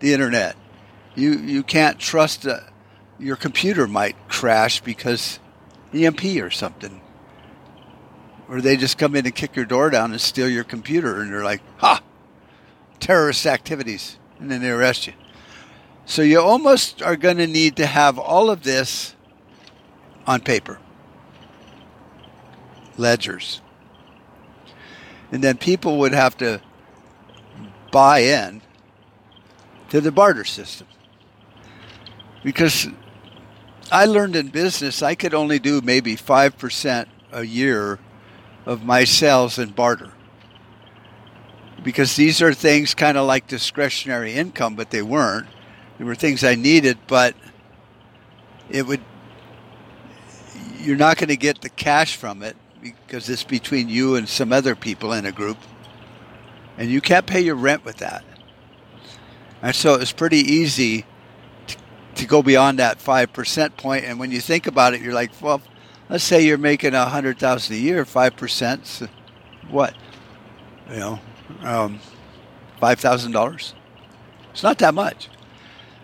the 0.00 0.12
internet. 0.12 0.56
You 1.14 1.38
you 1.38 1.62
can't 1.62 1.98
trust 1.98 2.46
uh, 2.46 2.60
your 3.24 3.36
computer 3.36 3.86
might 3.86 4.16
crash 4.28 4.82
because 4.82 5.38
EMP 5.94 6.24
or 6.42 6.50
something. 6.50 7.00
Or 8.50 8.60
they 8.60 8.76
just 8.76 8.98
come 8.98 9.16
in 9.16 9.24
and 9.24 9.34
kick 9.34 9.56
your 9.56 9.64
door 9.64 9.88
down 9.88 10.12
and 10.12 10.20
steal 10.20 10.48
your 10.48 10.62
computer 10.62 11.22
and 11.22 11.30
you're 11.30 11.42
like, 11.42 11.62
ha, 11.78 12.02
terrorist 13.00 13.46
activities. 13.46 14.18
And 14.38 14.50
then 14.50 14.60
they 14.60 14.70
arrest 14.70 15.06
you. 15.06 15.14
So 16.04 16.20
you 16.20 16.38
almost 16.38 17.00
are 17.00 17.16
going 17.16 17.38
to 17.38 17.46
need 17.46 17.76
to 17.76 17.86
have 17.86 18.18
all 18.18 18.50
of 18.50 18.62
this 18.62 19.14
on 20.26 20.42
paper. 20.42 20.78
Ledgers. 22.98 23.62
And 25.32 25.42
then 25.42 25.56
people 25.56 25.98
would 26.00 26.12
have 26.12 26.36
to 26.38 26.60
buy 27.90 28.18
in 28.18 28.60
to 29.88 30.02
the 30.02 30.12
barter 30.12 30.44
system. 30.44 30.88
Because 32.42 32.86
I 33.92 34.06
learned 34.06 34.36
in 34.36 34.48
business 34.48 35.02
I 35.02 35.14
could 35.14 35.34
only 35.34 35.58
do 35.58 35.80
maybe 35.80 36.16
5% 36.16 37.06
a 37.32 37.42
year 37.44 37.98
of 38.66 38.84
my 38.84 39.04
sales 39.04 39.58
in 39.58 39.70
barter. 39.70 40.12
Because 41.82 42.16
these 42.16 42.40
are 42.40 42.54
things 42.54 42.94
kind 42.94 43.18
of 43.18 43.26
like 43.26 43.46
discretionary 43.46 44.34
income, 44.34 44.74
but 44.74 44.90
they 44.90 45.02
weren't. 45.02 45.46
They 45.98 46.04
were 46.04 46.14
things 46.14 46.42
I 46.42 46.54
needed, 46.54 46.98
but 47.06 47.34
it 48.70 48.86
would 48.86 49.02
you're 50.80 50.96
not 50.96 51.16
going 51.16 51.28
to 51.28 51.36
get 51.36 51.62
the 51.62 51.70
cash 51.70 52.16
from 52.16 52.42
it 52.42 52.56
because 52.82 53.28
it's 53.28 53.44
between 53.44 53.88
you 53.88 54.16
and 54.16 54.28
some 54.28 54.52
other 54.52 54.74
people 54.74 55.12
in 55.12 55.24
a 55.24 55.32
group. 55.32 55.56
And 56.76 56.90
you 56.90 57.00
can't 57.00 57.26
pay 57.26 57.40
your 57.40 57.54
rent 57.54 57.84
with 57.84 57.96
that. 57.98 58.24
And 59.62 59.74
so 59.74 59.94
it 59.94 60.00
was 60.00 60.12
pretty 60.12 60.40
easy 60.40 61.06
to, 62.16 62.26
go 62.26 62.42
beyond 62.42 62.78
that 62.78 62.98
5% 62.98 63.76
point. 63.76 64.04
And 64.04 64.18
when 64.18 64.30
you 64.30 64.40
think 64.40 64.66
about 64.66 64.94
it, 64.94 65.00
you're 65.00 65.14
like, 65.14 65.30
well, 65.40 65.60
let's 66.08 66.24
say 66.24 66.44
you're 66.44 66.58
making 66.58 66.94
a 66.94 67.04
hundred 67.06 67.38
thousand 67.38 67.76
a 67.76 67.78
year, 67.78 68.04
5%, 68.04 68.86
so 68.86 69.08
what? 69.68 69.94
You 70.90 70.96
know, 70.96 71.20
um, 71.62 72.00
$5,000. 72.80 73.72
It's 74.52 74.62
not 74.62 74.78
that 74.78 74.94
much. 74.94 75.28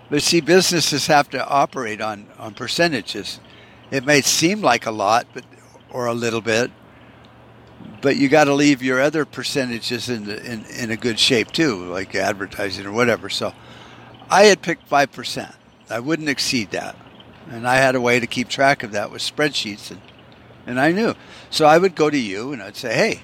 But 0.09 0.23
see, 0.23 0.41
businesses 0.41 1.07
have 1.07 1.31
to 1.31 1.47
operate 1.47 2.01
on, 2.01 2.27
on 2.39 2.55
percentages. 2.55 3.39
It 3.91 4.05
may 4.05 4.21
seem 4.23 4.61
like 4.61 4.87
a 4.87 4.91
lot, 4.91 5.27
but 5.33 5.45
or 5.91 6.07
a 6.07 6.15
little 6.15 6.41
bit, 6.41 6.71
but 8.01 8.17
you 8.17 8.29
got 8.29 8.45
to 8.45 8.55
leave 8.55 8.83
your 8.83 9.01
other 9.01 9.25
percentages 9.25 10.09
in, 10.09 10.25
the, 10.25 10.45
in 10.45 10.65
in 10.67 10.91
a 10.91 10.97
good 10.97 11.19
shape 11.19 11.51
too, 11.51 11.85
like 11.87 12.15
advertising 12.15 12.87
or 12.87 12.93
whatever. 12.93 13.29
So, 13.29 13.53
I 14.31 14.45
had 14.45 14.63
picked 14.63 14.89
five 14.89 15.13
percent. 15.13 15.55
I 15.91 16.01
wouldn't 16.01 16.29
exceed 16.29 16.71
that, 16.71 16.97
and 17.51 17.67
I 17.67 17.77
had 17.77 17.95
a 17.95 18.01
way 18.01 18.21
to 18.21 18.27
keep 18.27 18.49
track 18.49 18.83
of 18.83 18.93
that 18.93 19.11
with 19.11 19.23
spreadsheets, 19.23 19.91
and 19.91 20.01
and 20.67 20.79
I 20.79 20.93
knew. 20.93 21.15
So 21.51 21.67
I 21.67 21.79
would 21.79 21.95
go 21.95 22.11
to 22.11 22.19
you 22.19 22.53
and 22.53 22.63
I'd 22.63 22.77
say, 22.77 22.95
"Hey, 22.95 23.23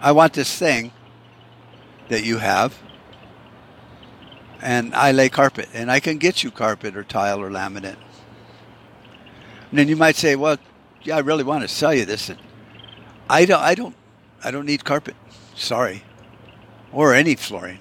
I 0.00 0.12
want 0.12 0.32
this 0.32 0.56
thing 0.56 0.92
that 2.08 2.24
you 2.24 2.38
have." 2.38 2.78
And 4.60 4.94
I 4.94 5.10
lay 5.10 5.28
carpet, 5.28 5.68
and 5.74 5.90
I 5.90 5.98
can 6.00 6.18
get 6.18 6.44
you 6.44 6.50
carpet 6.50 6.96
or 6.96 7.02
tile 7.02 7.40
or 7.40 7.50
laminate. 7.50 7.96
And 9.70 9.78
then 9.78 9.88
you 9.88 9.96
might 9.96 10.16
say, 10.16 10.36
"Well, 10.36 10.56
yeah, 11.02 11.16
I 11.16 11.20
really 11.20 11.44
want 11.44 11.62
to 11.62 11.68
sell 11.68 11.92
you 11.92 12.04
this." 12.04 12.28
And 12.28 12.38
I 13.28 13.44
don't, 13.44 13.60
I 13.60 13.74
don't, 13.74 13.96
I 14.42 14.50
don't 14.50 14.66
need 14.66 14.84
carpet. 14.84 15.16
Sorry, 15.54 16.04
or 16.92 17.12
any 17.12 17.34
flooring. 17.34 17.80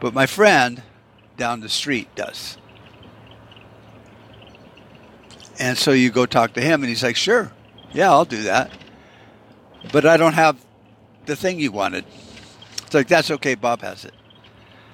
But 0.00 0.14
my 0.14 0.26
friend 0.26 0.82
down 1.40 1.60
the 1.60 1.68
street 1.68 2.14
does. 2.14 2.56
And 5.58 5.76
so 5.76 5.90
you 5.92 6.10
go 6.10 6.26
talk 6.26 6.52
to 6.54 6.60
him, 6.60 6.82
and 6.82 6.88
he's 6.88 7.02
like, 7.02 7.16
"Sure, 7.16 7.50
yeah, 7.92 8.10
I'll 8.10 8.24
do 8.24 8.42
that." 8.44 8.70
But 9.92 10.06
I 10.06 10.16
don't 10.16 10.34
have 10.34 10.64
the 11.26 11.34
thing 11.34 11.58
you 11.58 11.72
wanted. 11.72 12.04
It's 12.84 12.94
like 12.94 13.08
that's 13.08 13.30
okay. 13.30 13.54
Bob 13.54 13.80
has 13.80 14.04
it. 14.04 14.14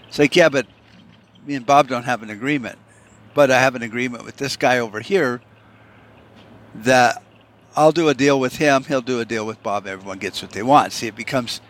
It's 0.08 0.18
like, 0.18 0.36
yeah, 0.36 0.48
but 0.48 0.66
me 1.44 1.56
and 1.56 1.66
Bob 1.66 1.88
don't 1.88 2.04
have 2.04 2.22
an 2.22 2.30
agreement. 2.30 2.78
But 3.34 3.50
I 3.50 3.60
have 3.60 3.74
an 3.74 3.82
agreement 3.82 4.24
with 4.24 4.36
this 4.36 4.56
guy 4.56 4.78
over 4.78 5.00
here 5.00 5.42
that 6.74 7.22
I'll 7.74 7.92
do 7.92 8.08
a 8.08 8.14
deal 8.14 8.40
with 8.40 8.56
him, 8.56 8.84
he'll 8.84 9.02
do 9.02 9.20
a 9.20 9.24
deal 9.24 9.44
with 9.44 9.62
Bob, 9.62 9.86
everyone 9.86 10.18
gets 10.18 10.40
what 10.40 10.52
they 10.52 10.62
want. 10.62 10.92
See, 10.92 11.06
it 11.06 11.16
becomes, 11.16 11.60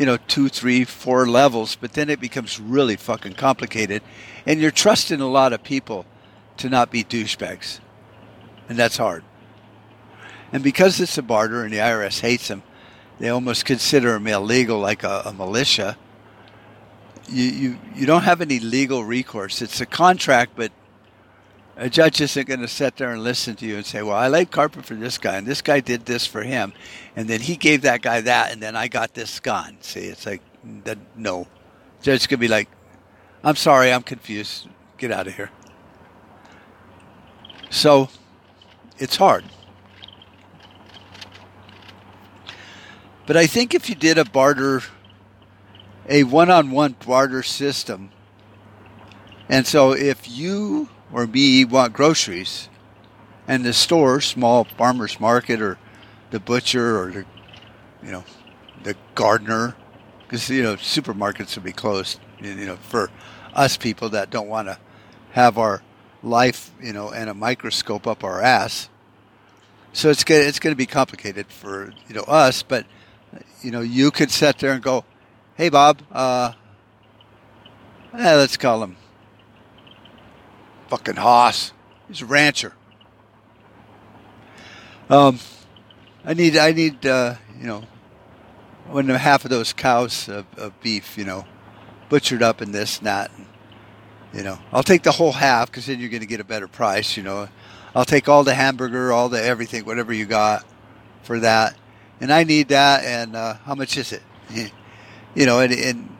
you 0.00 0.06
know, 0.06 0.16
two, 0.16 0.48
three, 0.48 0.82
four 0.82 1.26
levels, 1.26 1.76
but 1.76 1.92
then 1.92 2.08
it 2.08 2.20
becomes 2.20 2.58
really 2.58 2.96
fucking 2.96 3.34
complicated. 3.34 4.02
And 4.46 4.58
you're 4.58 4.70
trusting 4.70 5.20
a 5.20 5.28
lot 5.28 5.52
of 5.52 5.62
people 5.62 6.06
to 6.56 6.70
not 6.70 6.90
be 6.90 7.04
douchebags. 7.04 7.80
And 8.66 8.78
that's 8.78 8.96
hard. 8.96 9.24
And 10.54 10.64
because 10.64 11.00
it's 11.00 11.18
a 11.18 11.22
barter 11.22 11.64
and 11.64 11.70
the 11.70 11.76
IRS 11.76 12.20
hates 12.20 12.48
them, 12.48 12.62
they 13.18 13.28
almost 13.28 13.66
consider 13.66 14.12
them 14.14 14.26
illegal 14.26 14.78
like 14.78 15.04
a, 15.04 15.20
a 15.26 15.34
militia. 15.34 15.98
You, 17.28 17.44
you, 17.44 17.78
you 17.94 18.06
don't 18.06 18.22
have 18.22 18.40
any 18.40 18.58
legal 18.58 19.04
recourse. 19.04 19.60
It's 19.60 19.82
a 19.82 19.86
contract, 19.86 20.52
but 20.56 20.72
a 21.80 21.88
judge 21.88 22.20
isn't 22.20 22.46
going 22.46 22.60
to 22.60 22.68
sit 22.68 22.98
there 22.98 23.10
and 23.10 23.24
listen 23.24 23.56
to 23.56 23.66
you 23.66 23.76
and 23.76 23.86
say, 23.86 24.02
"Well, 24.02 24.14
I 24.14 24.28
laid 24.28 24.50
carpet 24.50 24.84
for 24.84 24.94
this 24.94 25.16
guy, 25.16 25.36
and 25.36 25.46
this 25.46 25.62
guy 25.62 25.80
did 25.80 26.04
this 26.04 26.26
for 26.26 26.42
him, 26.42 26.74
and 27.16 27.26
then 27.26 27.40
he 27.40 27.56
gave 27.56 27.80
that 27.82 28.02
guy 28.02 28.20
that, 28.20 28.52
and 28.52 28.62
then 28.62 28.76
I 28.76 28.86
got 28.86 29.14
this 29.14 29.40
gone." 29.40 29.78
See, 29.80 30.00
it's 30.00 30.26
like, 30.26 30.42
no, 31.16 31.48
judge 32.02 32.28
could 32.28 32.38
be 32.38 32.48
like, 32.48 32.68
"I'm 33.42 33.56
sorry, 33.56 33.90
I'm 33.90 34.02
confused. 34.02 34.68
Get 34.98 35.10
out 35.10 35.26
of 35.26 35.34
here." 35.34 35.50
So, 37.70 38.10
it's 38.98 39.16
hard. 39.16 39.44
But 43.24 43.38
I 43.38 43.46
think 43.46 43.74
if 43.74 43.88
you 43.88 43.94
did 43.94 44.18
a 44.18 44.26
barter, 44.26 44.82
a 46.06 46.24
one-on-one 46.24 46.96
barter 47.06 47.42
system, 47.42 48.10
and 49.48 49.66
so 49.66 49.92
if 49.92 50.28
you 50.28 50.90
or 51.12 51.26
me 51.26 51.64
want 51.64 51.92
groceries, 51.92 52.68
and 53.48 53.64
the 53.64 53.72
store, 53.72 54.20
small 54.20 54.64
farmers 54.64 55.18
market, 55.18 55.60
or 55.60 55.78
the 56.30 56.40
butcher, 56.40 57.00
or 57.00 57.10
the, 57.10 57.26
you 58.02 58.12
know, 58.12 58.24
the 58.82 58.96
gardener, 59.14 59.74
because 60.22 60.48
you 60.48 60.62
know 60.62 60.76
supermarkets 60.76 61.56
will 61.56 61.64
be 61.64 61.72
closed. 61.72 62.20
You 62.40 62.54
know, 62.54 62.76
for 62.76 63.10
us 63.54 63.76
people 63.76 64.10
that 64.10 64.30
don't 64.30 64.48
want 64.48 64.68
to 64.68 64.78
have 65.32 65.58
our 65.58 65.82
life, 66.22 66.70
you 66.80 66.92
know, 66.92 67.10
and 67.10 67.28
a 67.28 67.34
microscope 67.34 68.06
up 68.06 68.24
our 68.24 68.40
ass. 68.40 68.88
So 69.92 70.10
it's 70.10 70.24
going 70.24 70.46
it's 70.46 70.60
going 70.60 70.72
to 70.72 70.78
be 70.78 70.86
complicated 70.86 71.46
for 71.48 71.92
you 72.08 72.14
know 72.14 72.22
us, 72.22 72.62
but 72.62 72.86
you 73.62 73.70
know 73.70 73.80
you 73.80 74.10
could 74.10 74.30
sit 74.30 74.58
there 74.58 74.72
and 74.72 74.82
go, 74.82 75.04
"Hey 75.56 75.68
Bob, 75.68 76.02
uh, 76.12 76.52
eh, 78.14 78.34
let's 78.34 78.56
call 78.56 78.84
him 78.84 78.96
Fucking 80.90 81.16
Haas. 81.16 81.72
He's 82.08 82.20
a 82.20 82.26
rancher. 82.26 82.72
Um, 85.08 85.38
I 86.24 86.34
need, 86.34 86.56
I 86.56 86.72
need, 86.72 87.06
uh, 87.06 87.36
you 87.60 87.68
know, 87.68 87.84
one 88.88 89.04
and 89.04 89.14
a 89.14 89.18
half 89.18 89.44
of 89.44 89.50
those 89.50 89.72
cows 89.72 90.28
of, 90.28 90.46
of, 90.58 90.80
beef, 90.80 91.16
you 91.16 91.24
know, 91.24 91.46
butchered 92.08 92.42
up 92.42 92.60
in 92.60 92.72
this 92.72 93.00
not, 93.02 93.30
you 94.34 94.42
know, 94.42 94.58
I'll 94.72 94.82
take 94.82 95.04
the 95.04 95.12
whole 95.12 95.30
half 95.30 95.70
because 95.70 95.86
then 95.86 96.00
you're 96.00 96.08
going 96.08 96.22
to 96.22 96.26
get 96.26 96.40
a 96.40 96.44
better 96.44 96.66
price, 96.66 97.16
you 97.16 97.22
know. 97.22 97.48
I'll 97.94 98.04
take 98.04 98.28
all 98.28 98.42
the 98.42 98.54
hamburger, 98.54 99.12
all 99.12 99.28
the 99.28 99.40
everything, 99.40 99.84
whatever 99.84 100.12
you 100.12 100.26
got 100.26 100.64
for 101.22 101.38
that. 101.38 101.76
And 102.20 102.32
I 102.32 102.42
need 102.42 102.68
that. 102.68 103.04
And 103.04 103.36
uh, 103.36 103.54
how 103.64 103.76
much 103.76 103.96
is 103.96 104.12
it? 104.12 104.22
You 105.32 105.46
know, 105.46 105.60
and, 105.60 105.72
and 105.72 106.16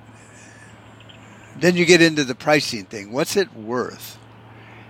then 1.59 1.75
you 1.75 1.85
get 1.85 2.01
into 2.01 2.23
the 2.23 2.37
pricing 2.37 2.85
thing. 2.85 3.11
What's 3.11 3.37
it 3.37 3.53
worth? 3.57 4.21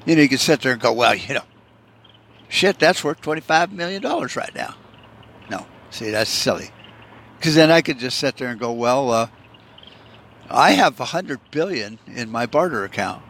You 0.07 0.17
know, 0.17 0.23
you 0.23 0.29
can 0.29 0.39
sit 0.39 0.63
there 0.63 0.73
and 0.73 0.81
go, 0.81 0.93
well, 0.93 1.15
you 1.15 1.35
know, 1.35 1.45
shit, 2.49 2.79
that's 2.79 3.05
worth 3.05 3.21
$25 3.21 3.73
million 3.73 4.03
right 4.03 4.55
now. 4.55 4.75
No, 5.51 5.67
see, 5.91 6.11
that's 6.11 6.31
silly. 6.31 6.71
Because 7.37 7.55
then 7.55 7.71
I 7.71 7.81
could 7.81 7.99
just 7.99 8.19
sit 8.19 8.37
there 8.37 8.49
and 8.49 8.61
go, 8.61 8.73
well, 8.73 9.11
uh, 9.11 9.29
I 10.51 10.73
have 10.73 10.99
a 10.99 11.07
hundred 11.07 11.41
billion 11.51 11.99
in 12.07 12.31
my 12.31 12.45
barter 12.47 12.85
account. 12.85 13.23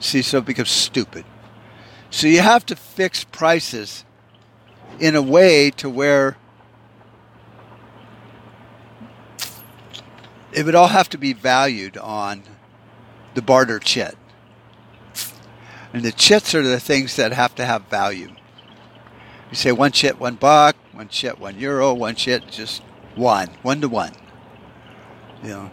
See, 0.00 0.22
so 0.22 0.38
it 0.38 0.44
becomes 0.44 0.70
stupid. 0.70 1.24
So 2.10 2.26
you 2.26 2.40
have 2.40 2.66
to 2.66 2.76
fix 2.76 3.24
prices 3.24 4.04
in 4.98 5.14
a 5.14 5.22
way 5.22 5.70
to 5.72 5.88
where 5.88 6.36
it 10.52 10.64
would 10.64 10.74
all 10.74 10.88
have 10.88 11.08
to 11.10 11.18
be 11.18 11.32
valued 11.32 11.96
on 11.96 12.42
the 13.34 13.42
barter 13.42 13.78
chit. 13.78 14.16
And 15.92 16.02
the 16.02 16.12
chits 16.12 16.54
are 16.54 16.62
the 16.62 16.80
things 16.80 17.16
that 17.16 17.32
have 17.32 17.54
to 17.56 17.64
have 17.64 17.84
value. 17.84 18.28
You 19.50 19.56
say 19.56 19.72
one 19.72 19.92
chit, 19.92 20.20
one 20.20 20.34
buck, 20.34 20.76
one 20.92 21.08
chit, 21.08 21.38
one 21.38 21.58
euro, 21.58 21.94
one 21.94 22.14
chit, 22.14 22.48
just 22.48 22.82
one, 23.14 23.48
one 23.62 23.80
to 23.80 23.88
one. 23.88 24.12
You 25.42 25.48
know. 25.48 25.70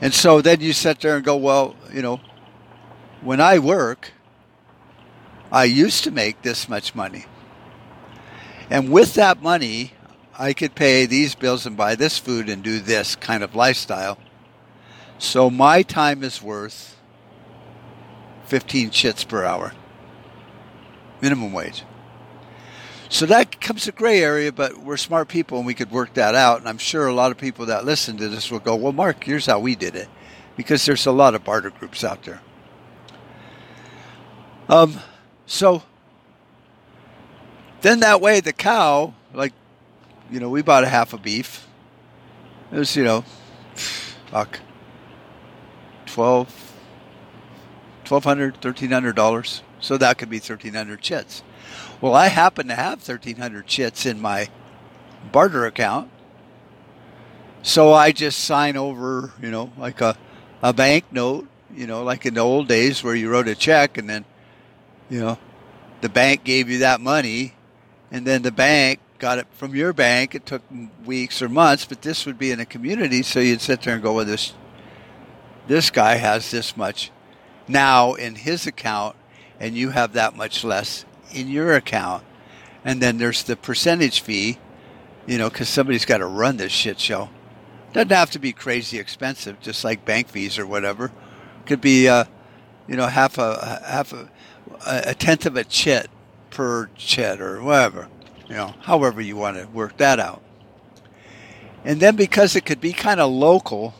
And 0.00 0.14
so 0.14 0.40
then 0.40 0.60
you 0.60 0.72
sit 0.72 1.00
there 1.00 1.16
and 1.16 1.24
go, 1.24 1.36
well, 1.36 1.76
you 1.92 2.00
know, 2.00 2.20
when 3.20 3.40
I 3.40 3.58
work, 3.58 4.12
I 5.52 5.64
used 5.64 6.04
to 6.04 6.10
make 6.10 6.40
this 6.42 6.68
much 6.68 6.94
money. 6.94 7.26
And 8.70 8.90
with 8.90 9.14
that 9.14 9.42
money, 9.42 9.92
I 10.38 10.54
could 10.54 10.74
pay 10.74 11.04
these 11.04 11.34
bills 11.34 11.66
and 11.66 11.76
buy 11.76 11.96
this 11.96 12.16
food 12.16 12.48
and 12.48 12.62
do 12.62 12.78
this 12.78 13.16
kind 13.16 13.42
of 13.42 13.54
lifestyle. 13.54 14.16
So 15.18 15.50
my 15.50 15.82
time 15.82 16.22
is 16.22 16.40
worth 16.40 16.96
15 18.50 18.90
chits 18.90 19.22
per 19.22 19.44
hour. 19.44 19.72
Minimum 21.22 21.52
wage. 21.52 21.84
So 23.08 23.24
that 23.26 23.60
comes 23.60 23.86
a 23.86 23.92
gray 23.92 24.24
area, 24.24 24.50
but 24.50 24.76
we're 24.78 24.96
smart 24.96 25.28
people 25.28 25.58
and 25.58 25.66
we 25.68 25.74
could 25.74 25.92
work 25.92 26.14
that 26.14 26.34
out. 26.34 26.58
And 26.58 26.68
I'm 26.68 26.78
sure 26.78 27.06
a 27.06 27.14
lot 27.14 27.30
of 27.30 27.38
people 27.38 27.66
that 27.66 27.84
listen 27.84 28.16
to 28.16 28.28
this 28.28 28.50
will 28.50 28.58
go, 28.58 28.74
well, 28.74 28.92
Mark, 28.92 29.22
here's 29.22 29.46
how 29.46 29.60
we 29.60 29.76
did 29.76 29.94
it. 29.94 30.08
Because 30.56 30.84
there's 30.84 31.06
a 31.06 31.12
lot 31.12 31.36
of 31.36 31.44
barter 31.44 31.70
groups 31.70 32.02
out 32.02 32.24
there. 32.24 32.40
Um, 34.68 34.98
so 35.46 35.84
then 37.82 38.00
that 38.00 38.20
way 38.20 38.40
the 38.40 38.52
cow, 38.52 39.14
like, 39.32 39.52
you 40.28 40.40
know, 40.40 40.48
we 40.48 40.62
bought 40.62 40.82
a 40.82 40.88
half 40.88 41.12
a 41.12 41.18
beef. 41.18 41.68
It 42.72 42.78
was, 42.78 42.96
you 42.96 43.04
know, 43.04 43.24
fuck, 43.74 44.58
12, 46.06 46.69
$1,200, 48.10 48.60
$1,300. 48.60 49.62
So 49.80 49.96
that 49.96 50.18
could 50.18 50.28
be 50.28 50.38
1,300 50.38 51.00
chits. 51.00 51.42
Well, 52.00 52.14
I 52.14 52.28
happen 52.28 52.68
to 52.68 52.74
have 52.74 53.06
1,300 53.06 53.66
chits 53.66 54.06
in 54.06 54.20
my 54.20 54.48
barter 55.32 55.66
account. 55.66 56.10
So 57.62 57.92
I 57.92 58.12
just 58.12 58.40
sign 58.40 58.76
over, 58.76 59.32
you 59.40 59.50
know, 59.50 59.72
like 59.76 60.00
a, 60.00 60.16
a 60.62 60.72
bank 60.72 61.04
note, 61.10 61.46
you 61.74 61.86
know, 61.86 62.02
like 62.02 62.26
in 62.26 62.34
the 62.34 62.40
old 62.40 62.68
days 62.68 63.04
where 63.04 63.14
you 63.14 63.30
wrote 63.30 63.48
a 63.48 63.54
check 63.54 63.98
and 63.98 64.08
then, 64.08 64.24
you 65.08 65.20
know, 65.20 65.38
the 66.00 66.08
bank 66.08 66.44
gave 66.44 66.70
you 66.70 66.78
that 66.78 67.00
money 67.00 67.54
and 68.10 68.26
then 68.26 68.42
the 68.42 68.50
bank 68.50 68.98
got 69.18 69.38
it 69.38 69.46
from 69.52 69.74
your 69.74 69.92
bank. 69.92 70.34
It 70.34 70.46
took 70.46 70.62
weeks 71.04 71.40
or 71.42 71.48
months, 71.48 71.84
but 71.84 72.02
this 72.02 72.26
would 72.26 72.38
be 72.38 72.50
in 72.50 72.58
a 72.58 72.66
community, 72.66 73.22
so 73.22 73.38
you'd 73.38 73.60
sit 73.60 73.82
there 73.82 73.94
and 73.94 74.02
go, 74.02 74.14
"Well, 74.14 74.24
this 74.24 74.54
this 75.68 75.90
guy 75.90 76.16
has 76.16 76.50
this 76.50 76.76
much 76.76 77.12
now 77.70 78.14
in 78.14 78.34
his 78.34 78.66
account, 78.66 79.16
and 79.58 79.76
you 79.76 79.90
have 79.90 80.12
that 80.14 80.36
much 80.36 80.64
less 80.64 81.04
in 81.32 81.48
your 81.48 81.74
account." 81.74 82.24
And 82.84 83.00
then 83.00 83.18
there's 83.18 83.42
the 83.42 83.56
percentage 83.56 84.20
fee, 84.20 84.58
you 85.26 85.38
know, 85.38 85.50
because 85.50 85.68
somebody's 85.68 86.04
got 86.04 86.18
to 86.18 86.26
run 86.26 86.56
this 86.56 86.72
shit 86.72 86.98
show. 86.98 87.28
Doesn't 87.92 88.10
have 88.10 88.30
to 88.32 88.38
be 88.38 88.52
crazy 88.52 88.98
expensive, 88.98 89.60
just 89.60 89.84
like 89.84 90.04
bank 90.04 90.28
fees 90.28 90.58
or 90.58 90.66
whatever. 90.66 91.12
Could 91.66 91.80
be, 91.80 92.08
uh, 92.08 92.24
you 92.88 92.96
know, 92.96 93.06
half 93.06 93.38
a 93.38 93.80
half 93.86 94.12
a, 94.12 94.30
a 94.86 95.14
tenth 95.14 95.46
of 95.46 95.56
a 95.56 95.64
chit 95.64 96.08
per 96.50 96.88
chit 96.96 97.40
or 97.40 97.62
whatever 97.62 98.08
you 98.50 98.56
know, 98.56 98.74
however 98.80 99.20
you 99.20 99.36
want 99.36 99.56
to 99.56 99.64
work 99.68 99.96
that 99.98 100.18
out. 100.18 100.42
And 101.84 102.00
then 102.00 102.16
because 102.16 102.56
it 102.56 102.66
could 102.66 102.80
be 102.80 102.92
kind 102.92 103.20
of 103.20 103.30
local, 103.30 103.94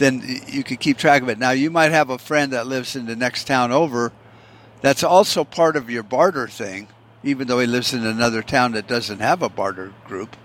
then 0.00 0.22
you 0.48 0.64
could 0.64 0.80
keep 0.80 0.98
track 0.98 1.22
of 1.22 1.28
it. 1.28 1.38
Now, 1.38 1.50
you 1.50 1.70
might 1.70 1.92
have 1.92 2.10
a 2.10 2.18
friend 2.18 2.52
that 2.52 2.66
lives 2.66 2.96
in 2.96 3.06
the 3.06 3.14
next 3.14 3.44
town 3.46 3.70
over 3.70 4.12
that's 4.80 5.04
also 5.04 5.44
part 5.44 5.76
of 5.76 5.88
your 5.90 6.02
barter 6.02 6.48
thing, 6.48 6.88
even 7.22 7.46
though 7.46 7.60
he 7.60 7.66
lives 7.66 7.92
in 7.92 8.04
another 8.04 8.42
town 8.42 8.72
that 8.72 8.88
doesn't 8.88 9.20
have 9.20 9.42
a 9.42 9.48
barter 9.48 9.92
group. 10.06 10.36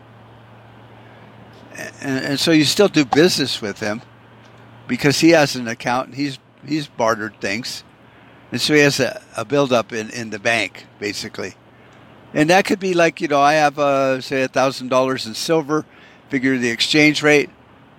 And, 2.01 2.25
and 2.25 2.39
so 2.39 2.51
you 2.51 2.65
still 2.65 2.87
do 2.87 3.05
business 3.05 3.61
with 3.61 3.79
him 3.79 4.01
because 4.87 5.19
he 5.19 5.29
has 5.31 5.55
an 5.55 5.67
account 5.67 6.09
and 6.09 6.15
he's 6.15 6.37
he's 6.65 6.87
bartered 6.87 7.39
things. 7.41 7.83
And 8.51 8.61
so 8.61 8.73
he 8.73 8.81
has 8.81 8.99
a, 8.99 9.21
a 9.35 9.43
buildup 9.43 9.91
in, 9.91 10.09
in 10.11 10.29
the 10.29 10.39
bank, 10.39 10.85
basically 10.99 11.55
and 12.35 12.49
that 12.49 12.65
could 12.65 12.79
be 12.79 12.93
like 12.93 13.21
you 13.21 13.27
know 13.27 13.39
I 13.39 13.53
have 13.53 13.79
uh, 13.79 14.21
say 14.21 14.43
a 14.43 14.47
thousand 14.47 14.89
dollars 14.89 15.25
in 15.25 15.33
silver, 15.33 15.85
figure 16.29 16.57
the 16.57 16.69
exchange 16.69 17.23
rate, 17.23 17.49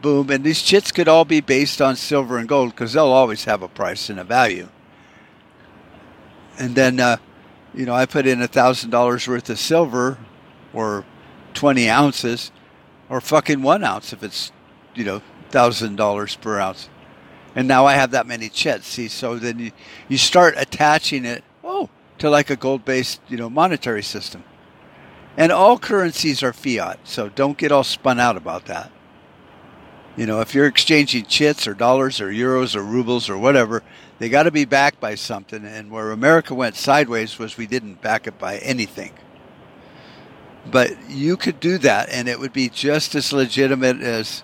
boom, 0.02 0.30
and 0.30 0.44
these 0.44 0.62
chits 0.62 0.92
could 0.92 1.08
all 1.08 1.24
be 1.24 1.40
based 1.40 1.80
on 1.80 1.96
silver 1.96 2.38
and 2.38 2.48
gold 2.48 2.70
because 2.70 2.92
they'll 2.92 3.06
always 3.06 3.44
have 3.44 3.62
a 3.62 3.68
price 3.68 4.10
and 4.10 4.20
a 4.20 4.24
value. 4.24 4.68
And 6.58 6.74
then 6.74 7.00
uh, 7.00 7.16
you 7.74 7.86
know 7.86 7.94
I 7.94 8.06
put 8.06 8.26
in 8.26 8.40
a 8.40 8.48
thousand 8.48 8.90
dollars 8.90 9.28
worth 9.28 9.50
of 9.50 9.58
silver, 9.58 10.18
or 10.72 11.04
twenty 11.54 11.88
ounces, 11.88 12.50
or 13.08 13.20
fucking 13.20 13.62
one 13.62 13.84
ounce 13.84 14.12
if 14.12 14.22
it's 14.22 14.52
you 14.94 15.04
know 15.04 15.22
thousand 15.50 15.96
dollars 15.96 16.36
per 16.36 16.58
ounce. 16.58 16.88
And 17.54 17.66
now 17.66 17.86
I 17.86 17.94
have 17.94 18.10
that 18.10 18.26
many 18.26 18.50
chits. 18.50 18.86
See, 18.86 19.08
so 19.08 19.38
then 19.38 19.58
you, 19.58 19.72
you 20.08 20.18
start 20.18 20.54
attaching 20.58 21.24
it. 21.24 21.42
Oh, 21.64 21.88
to 22.18 22.30
like 22.30 22.50
a 22.50 22.56
gold-based, 22.56 23.20
you 23.28 23.36
know, 23.36 23.50
monetary 23.50 24.02
system. 24.02 24.44
And 25.36 25.52
all 25.52 25.78
currencies 25.78 26.42
are 26.42 26.52
fiat, 26.52 27.00
so 27.04 27.28
don't 27.28 27.58
get 27.58 27.72
all 27.72 27.84
spun 27.84 28.18
out 28.18 28.36
about 28.36 28.66
that. 28.66 28.90
You 30.16 30.24
know, 30.24 30.40
if 30.40 30.54
you're 30.54 30.66
exchanging 30.66 31.26
chits 31.26 31.66
or 31.66 31.74
dollars 31.74 32.20
or 32.22 32.30
euros 32.30 32.74
or 32.74 32.82
rubles 32.82 33.28
or 33.28 33.36
whatever, 33.36 33.82
they 34.18 34.30
got 34.30 34.44
to 34.44 34.50
be 34.50 34.64
backed 34.64 34.98
by 34.98 35.14
something. 35.14 35.64
And 35.64 35.90
where 35.90 36.10
America 36.10 36.54
went 36.54 36.74
sideways 36.74 37.38
was 37.38 37.58
we 37.58 37.66
didn't 37.66 38.00
back 38.00 38.26
it 38.26 38.38
by 38.38 38.56
anything. 38.58 39.12
But 40.70 41.10
you 41.10 41.36
could 41.36 41.60
do 41.60 41.78
that, 41.78 42.08
and 42.08 42.28
it 42.28 42.40
would 42.40 42.52
be 42.52 42.68
just 42.70 43.14
as 43.14 43.32
legitimate 43.32 44.00
as, 44.00 44.42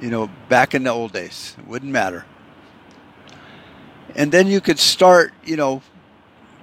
you 0.00 0.10
know, 0.10 0.30
back 0.48 0.74
in 0.74 0.84
the 0.84 0.90
old 0.90 1.12
days. 1.12 1.54
It 1.58 1.66
wouldn't 1.68 1.92
matter. 1.92 2.24
And 4.16 4.32
then 4.32 4.46
you 4.46 4.60
could 4.60 4.78
start, 4.78 5.32
you 5.44 5.56
know, 5.56 5.82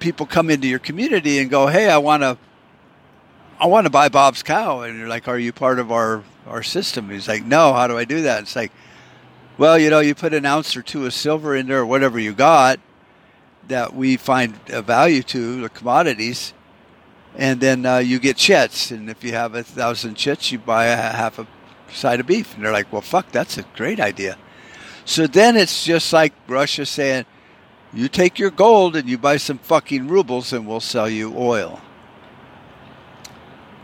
people 0.00 0.26
come 0.26 0.50
into 0.50 0.68
your 0.68 0.80
community 0.80 1.38
and 1.38 1.48
go, 1.48 1.68
"Hey, 1.68 1.88
I 1.88 1.96
want 1.96 2.22
to, 2.22 2.36
I 3.58 3.66
want 3.66 3.86
to 3.86 3.90
buy 3.90 4.08
Bob's 4.08 4.42
cow," 4.42 4.80
and 4.80 4.98
you're 4.98 5.08
like, 5.08 5.28
"Are 5.28 5.38
you 5.38 5.52
part 5.52 5.78
of 5.78 5.90
our 5.90 6.22
our 6.46 6.62
system?" 6.62 7.10
He's 7.10 7.28
like, 7.28 7.44
"No. 7.44 7.72
How 7.72 7.86
do 7.86 7.96
I 7.96 8.04
do 8.04 8.22
that?" 8.22 8.42
It's 8.42 8.56
like, 8.56 8.72
well, 9.58 9.78
you 9.78 9.88
know, 9.88 10.00
you 10.00 10.14
put 10.14 10.34
an 10.34 10.44
ounce 10.44 10.76
or 10.76 10.82
two 10.82 11.06
of 11.06 11.14
silver 11.14 11.56
in 11.56 11.66
there, 11.66 11.80
or 11.80 11.86
whatever 11.86 12.18
you 12.18 12.32
got 12.32 12.78
that 13.68 13.94
we 13.94 14.16
find 14.16 14.54
a 14.68 14.82
value 14.82 15.22
to 15.22 15.60
the 15.62 15.68
commodities, 15.68 16.52
and 17.36 17.60
then 17.60 17.86
uh, 17.86 17.98
you 17.98 18.18
get 18.18 18.36
chits. 18.36 18.90
And 18.90 19.10
if 19.10 19.24
you 19.24 19.32
have 19.32 19.54
a 19.54 19.62
thousand 19.62 20.16
chits, 20.16 20.52
you 20.52 20.58
buy 20.58 20.86
a 20.86 20.96
half 20.96 21.38
a 21.38 21.46
side 21.90 22.20
of 22.20 22.26
beef. 22.26 22.54
And 22.54 22.64
they're 22.64 22.72
like, 22.72 22.92
"Well, 22.92 23.02
fuck, 23.02 23.32
that's 23.32 23.58
a 23.58 23.64
great 23.74 24.00
idea." 24.00 24.36
So 25.06 25.26
then 25.28 25.56
it's 25.56 25.84
just 25.84 26.12
like 26.12 26.32
Russia 26.48 26.84
saying, 26.84 27.26
you 27.92 28.08
take 28.08 28.38
your 28.38 28.50
gold 28.50 28.96
and 28.96 29.08
you 29.08 29.16
buy 29.16 29.36
some 29.36 29.58
fucking 29.58 30.08
rubles 30.08 30.52
and 30.52 30.66
we'll 30.66 30.80
sell 30.80 31.08
you 31.08 31.32
oil. 31.36 31.80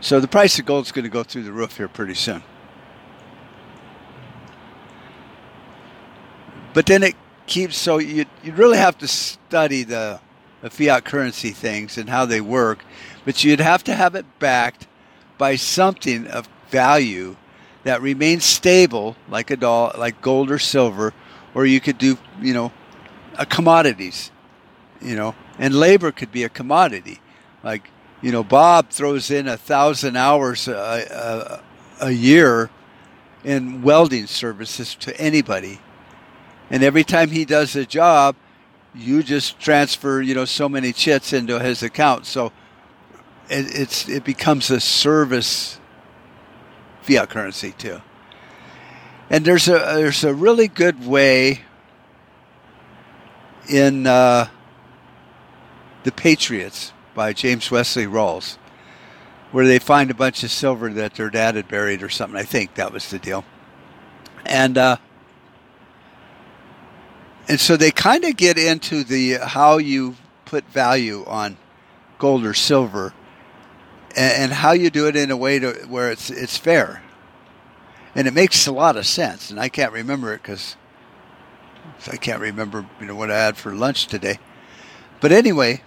So 0.03 0.19
the 0.19 0.27
price 0.27 0.59
of 0.59 0.65
gold 0.65 0.85
is 0.85 0.91
going 0.91 1.05
to 1.05 1.09
go 1.09 1.23
through 1.23 1.43
the 1.43 1.53
roof 1.53 1.77
here 1.77 1.87
pretty 1.87 2.15
soon. 2.15 2.43
But 6.73 6.87
then 6.87 7.03
it 7.03 7.15
keeps 7.47 7.77
so 7.77 7.99
you 7.99 8.25
you 8.43 8.51
really 8.51 8.77
have 8.77 8.97
to 8.97 9.07
study 9.07 9.83
the, 9.83 10.19
the 10.61 10.69
fiat 10.69 11.05
currency 11.05 11.51
things 11.51 11.97
and 11.97 12.09
how 12.09 12.25
they 12.25 12.41
work, 12.41 12.83
but 13.23 13.45
you'd 13.45 13.61
have 13.61 13.81
to 13.85 13.95
have 13.95 14.13
it 14.13 14.25
backed 14.39 14.87
by 15.37 15.55
something 15.55 16.27
of 16.27 16.49
value 16.69 17.37
that 17.85 18.01
remains 18.01 18.43
stable, 18.43 19.15
like 19.29 19.51
a 19.51 19.55
doll, 19.55 19.93
like 19.97 20.21
gold 20.21 20.51
or 20.51 20.59
silver, 20.59 21.13
or 21.55 21.65
you 21.65 21.79
could 21.79 21.97
do 21.97 22.17
you 22.41 22.53
know 22.53 22.73
commodities, 23.47 24.31
you 25.01 25.15
know, 25.15 25.33
and 25.57 25.73
labor 25.73 26.11
could 26.11 26.33
be 26.33 26.43
a 26.43 26.49
commodity. 26.49 27.21
Like, 27.63 27.89
you 28.23 28.31
know, 28.31 28.43
Bob 28.43 28.89
throws 28.89 29.29
in 29.29 29.49
a 29.49 29.57
thousand 29.57 30.15
hours 30.15 30.69
a, 30.69 31.61
a, 31.99 32.07
a 32.07 32.11
year 32.11 32.69
in 33.43 33.81
welding 33.81 34.27
services 34.27 34.95
to 34.95 35.15
anybody. 35.19 35.81
And 36.69 36.83
every 36.83 37.03
time 37.03 37.29
he 37.31 37.43
does 37.43 37.75
a 37.75 37.85
job, 37.85 38.37
you 38.95 39.23
just 39.23 39.59
transfer, 39.59 40.21
you 40.21 40.33
know, 40.33 40.45
so 40.45 40.69
many 40.69 40.93
chits 40.93 41.33
into 41.33 41.59
his 41.59 41.83
account. 41.83 42.25
So 42.25 42.53
it, 43.49 43.77
it's 43.77 44.07
it 44.07 44.23
becomes 44.23 44.71
a 44.71 44.79
service 44.79 45.81
fiat 47.01 47.29
currency 47.29 47.73
too. 47.73 48.01
And 49.29 49.43
there's 49.43 49.67
a 49.67 49.79
there's 49.95 50.23
a 50.23 50.33
really 50.33 50.69
good 50.69 51.05
way 51.05 51.61
in 53.67 54.07
uh, 54.07 54.47
The 56.03 56.11
Patriots 56.13 56.93
by 57.13 57.33
James 57.33 57.69
Wesley 57.69 58.05
Rawles, 58.05 58.57
where 59.51 59.67
they 59.67 59.79
find 59.79 60.09
a 60.09 60.15
bunch 60.15 60.43
of 60.43 60.51
silver 60.51 60.89
that 60.89 61.15
their 61.15 61.29
dad 61.29 61.55
had 61.55 61.67
buried 61.67 62.03
or 62.03 62.09
something. 62.09 62.39
I 62.39 62.43
think 62.43 62.75
that 62.75 62.91
was 62.91 63.09
the 63.09 63.19
deal. 63.19 63.45
And 64.45 64.77
uh, 64.77 64.97
and 67.47 67.59
so 67.59 67.77
they 67.77 67.91
kind 67.91 68.23
of 68.23 68.37
get 68.37 68.57
into 68.57 69.03
the 69.03 69.33
how 69.33 69.77
you 69.77 70.15
put 70.45 70.65
value 70.65 71.23
on 71.25 71.57
gold 72.17 72.45
or 72.45 72.53
silver 72.53 73.13
and, 74.15 74.43
and 74.43 74.53
how 74.53 74.71
you 74.71 74.89
do 74.89 75.07
it 75.07 75.15
in 75.15 75.31
a 75.31 75.37
way 75.37 75.59
to 75.59 75.73
where 75.87 76.11
it's 76.11 76.29
it's 76.29 76.57
fair. 76.57 77.03
And 78.15 78.27
it 78.27 78.33
makes 78.33 78.67
a 78.67 78.71
lot 78.71 78.95
of 78.95 79.07
sense. 79.07 79.49
And 79.49 79.59
I 79.59 79.69
can't 79.69 79.91
remember 79.91 80.33
it 80.33 80.41
because 80.43 80.75
I 82.07 82.17
can't 82.17 82.39
remember, 82.39 82.85
you 82.99 83.07
know, 83.07 83.15
what 83.15 83.31
I 83.31 83.37
had 83.37 83.57
for 83.57 83.73
lunch 83.73 84.07
today. 84.07 84.39
But 85.19 85.31
anyway, 85.31 85.81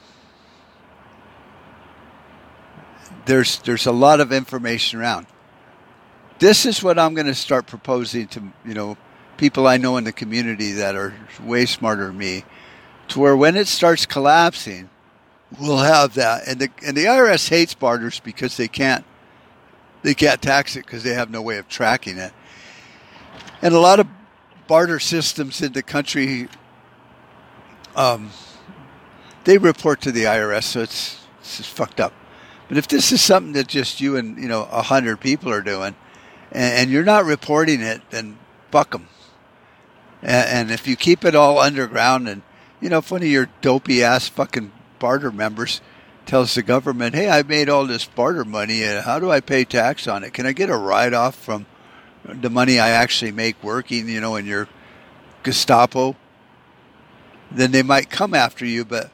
there's 3.26 3.58
there's 3.58 3.86
a 3.86 3.92
lot 3.92 4.20
of 4.20 4.32
information 4.32 5.00
around. 5.00 5.26
This 6.38 6.64
is 6.64 6.82
what 6.82 6.98
I'm 6.98 7.14
going 7.14 7.26
to 7.26 7.34
start 7.34 7.66
proposing 7.66 8.28
to, 8.28 8.42
you 8.64 8.74
know, 8.74 8.96
people 9.36 9.66
I 9.66 9.76
know 9.76 9.96
in 9.96 10.04
the 10.04 10.12
community 10.12 10.72
that 10.72 10.94
are 10.94 11.14
way 11.42 11.66
smarter 11.66 12.06
than 12.06 12.18
me, 12.18 12.44
to 13.08 13.20
where 13.20 13.36
when 13.36 13.56
it 13.56 13.68
starts 13.68 14.06
collapsing, 14.06 14.90
we'll 15.60 15.78
have 15.78 16.14
that. 16.14 16.46
And 16.46 16.60
the 16.60 16.70
and 16.84 16.96
the 16.96 17.04
IRS 17.04 17.48
hates 17.48 17.74
barters 17.74 18.20
because 18.20 18.56
they 18.56 18.68
can't 18.68 19.04
they 20.02 20.14
can't 20.14 20.40
tax 20.40 20.76
it 20.76 20.86
because 20.86 21.02
they 21.02 21.14
have 21.14 21.30
no 21.30 21.42
way 21.42 21.58
of 21.58 21.68
tracking 21.68 22.18
it. 22.18 22.32
And 23.60 23.74
a 23.74 23.80
lot 23.80 23.98
of 23.98 24.06
barter 24.68 25.00
systems 25.00 25.62
in 25.62 25.72
the 25.72 25.82
country, 25.82 26.48
um, 27.94 28.30
they 29.44 29.58
report 29.58 30.00
to 30.02 30.12
the 30.12 30.24
IRS, 30.24 30.64
so 30.64 30.80
it's, 30.80 31.24
it's 31.40 31.56
just 31.58 31.70
fucked 31.70 32.00
up. 32.00 32.12
But 32.68 32.78
if 32.78 32.88
this 32.88 33.12
is 33.12 33.22
something 33.22 33.52
that 33.52 33.68
just 33.68 34.00
you 34.00 34.16
and 34.16 34.38
you 34.38 34.48
know 34.48 34.68
a 34.70 34.82
hundred 34.82 35.20
people 35.20 35.52
are 35.52 35.62
doing, 35.62 35.94
and, 36.52 36.74
and, 36.74 36.90
you're 36.90 37.04
not 37.04 37.24
reporting 37.24 37.80
it, 37.80 38.00
then 38.10 38.38
fuck 38.70 38.90
them. 38.90 39.08
And, 40.22 40.48
and, 40.48 40.70
if 40.70 40.86
you 40.88 40.96
keep 40.96 41.24
it 41.24 41.34
all 41.34 41.58
underground, 41.58 42.28
and 42.28 42.42
you 42.80 42.88
know 42.88 42.98
if 42.98 43.10
one 43.10 43.22
of 43.22 43.28
your 43.28 43.48
dopey 43.60 44.02
ass 44.02 44.28
fucking 44.28 44.72
barter 44.98 45.30
members 45.30 45.80
tells 46.24 46.54
the 46.54 46.62
government, 46.62 47.14
"Hey, 47.14 47.30
I 47.30 47.42
made 47.42 47.68
all 47.68 47.86
this 47.86 48.04
barter 48.04 48.44
money, 48.44 48.82
and 48.82 49.04
how 49.04 49.20
do 49.20 49.30
I 49.30 49.40
pay 49.40 49.64
tax 49.64 50.08
on 50.08 50.24
it? 50.24 50.32
Can 50.32 50.46
I 50.46 50.52
get 50.52 50.70
a 50.70 50.76
write-off 50.76 51.36
from 51.36 51.66
the 52.24 52.50
money 52.50 52.80
I 52.80 52.88
actually 52.88 53.32
make 53.32 53.62
working, 53.62 54.08
you 54.08 54.20
know, 54.20 54.34
in 54.34 54.46
your 54.46 54.68
Gestapo?" 55.44 56.16
Then 57.48 57.70
they 57.70 57.84
might 57.84 58.10
come 58.10 58.34
after 58.34 58.66
you, 58.66 58.84
but 58.84 59.12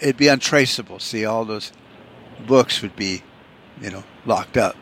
it'd 0.00 0.16
be 0.16 0.28
untraceable. 0.28 1.00
See, 1.00 1.24
all 1.24 1.44
those 1.44 1.72
books 2.46 2.82
would 2.82 2.96
be, 2.96 3.22
you 3.80 3.90
know, 3.90 4.04
locked 4.24 4.56
up. 4.56 4.76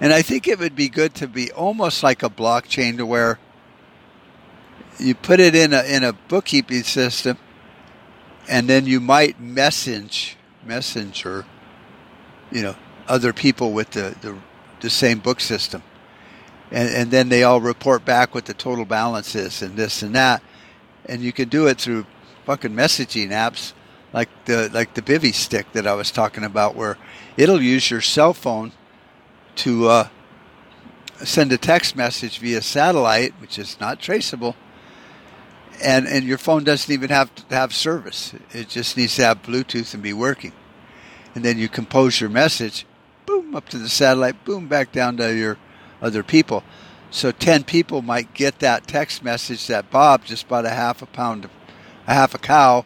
And 0.00 0.12
I 0.12 0.22
think 0.22 0.46
it 0.46 0.58
would 0.58 0.76
be 0.76 0.88
good 0.88 1.14
to 1.16 1.26
be 1.26 1.50
almost 1.52 2.02
like 2.02 2.22
a 2.22 2.30
blockchain 2.30 2.96
to 2.98 3.06
where 3.06 3.38
you 4.98 5.14
put 5.14 5.40
it 5.40 5.54
in 5.54 5.72
a 5.72 5.82
in 5.82 6.04
a 6.04 6.12
bookkeeping 6.12 6.82
system 6.82 7.38
and 8.48 8.68
then 8.68 8.86
you 8.86 8.98
might 8.98 9.40
message 9.40 10.36
messenger 10.64 11.44
you 12.50 12.62
know 12.62 12.74
other 13.08 13.32
people 13.32 13.72
with 13.72 13.90
the, 13.90 14.14
the, 14.20 14.38
the 14.80 14.90
same 14.90 15.18
book 15.18 15.40
system. 15.40 15.82
And, 16.70 16.88
and 16.90 17.10
then 17.10 17.30
they 17.30 17.42
all 17.42 17.60
report 17.60 18.04
back 18.04 18.34
what 18.34 18.44
the 18.44 18.54
total 18.54 18.84
balance 18.84 19.34
is 19.34 19.62
and 19.62 19.76
this 19.76 20.02
and 20.02 20.14
that. 20.14 20.42
And 21.06 21.22
you 21.22 21.32
can 21.32 21.48
do 21.48 21.66
it 21.66 21.78
through 21.78 22.06
fucking 22.44 22.72
messaging 22.72 23.28
apps 23.28 23.72
like 24.12 24.28
the 24.46 24.70
like 24.72 24.94
the 24.94 25.02
bivy 25.02 25.34
stick 25.34 25.72
that 25.72 25.86
I 25.86 25.94
was 25.94 26.10
talking 26.10 26.44
about 26.44 26.74
where 26.74 26.96
it'll 27.36 27.62
use 27.62 27.90
your 27.90 28.00
cell 28.00 28.32
phone 28.32 28.72
to 29.56 29.88
uh, 29.88 30.08
send 31.18 31.52
a 31.52 31.58
text 31.58 31.96
message 31.96 32.38
via 32.38 32.62
satellite 32.62 33.34
which 33.40 33.58
is 33.58 33.78
not 33.80 34.00
traceable 34.00 34.56
and 35.82 36.06
and 36.06 36.24
your 36.24 36.38
phone 36.38 36.64
doesn't 36.64 36.92
even 36.92 37.10
have 37.10 37.34
to 37.34 37.54
have 37.54 37.74
service. 37.74 38.34
It 38.52 38.68
just 38.68 38.96
needs 38.96 39.16
to 39.16 39.24
have 39.24 39.42
Bluetooth 39.42 39.94
and 39.94 40.02
be 40.02 40.12
working. 40.12 40.52
And 41.34 41.44
then 41.44 41.58
you 41.58 41.68
compose 41.68 42.20
your 42.20 42.30
message, 42.30 42.86
boom, 43.26 43.54
up 43.54 43.68
to 43.68 43.78
the 43.78 43.88
satellite, 43.88 44.44
boom, 44.44 44.66
back 44.66 44.92
down 44.92 45.16
to 45.18 45.34
your 45.34 45.56
other 46.02 46.22
people. 46.22 46.64
So 47.10 47.32
ten 47.32 47.64
people 47.64 48.02
might 48.02 48.34
get 48.34 48.58
that 48.58 48.86
text 48.86 49.22
message 49.22 49.66
that 49.68 49.90
Bob 49.90 50.24
just 50.24 50.48
bought 50.48 50.66
a 50.66 50.70
half 50.70 51.00
a 51.02 51.06
pound, 51.06 51.44
of, 51.44 51.50
a 52.06 52.14
half 52.14 52.34
a 52.34 52.38
cow, 52.38 52.84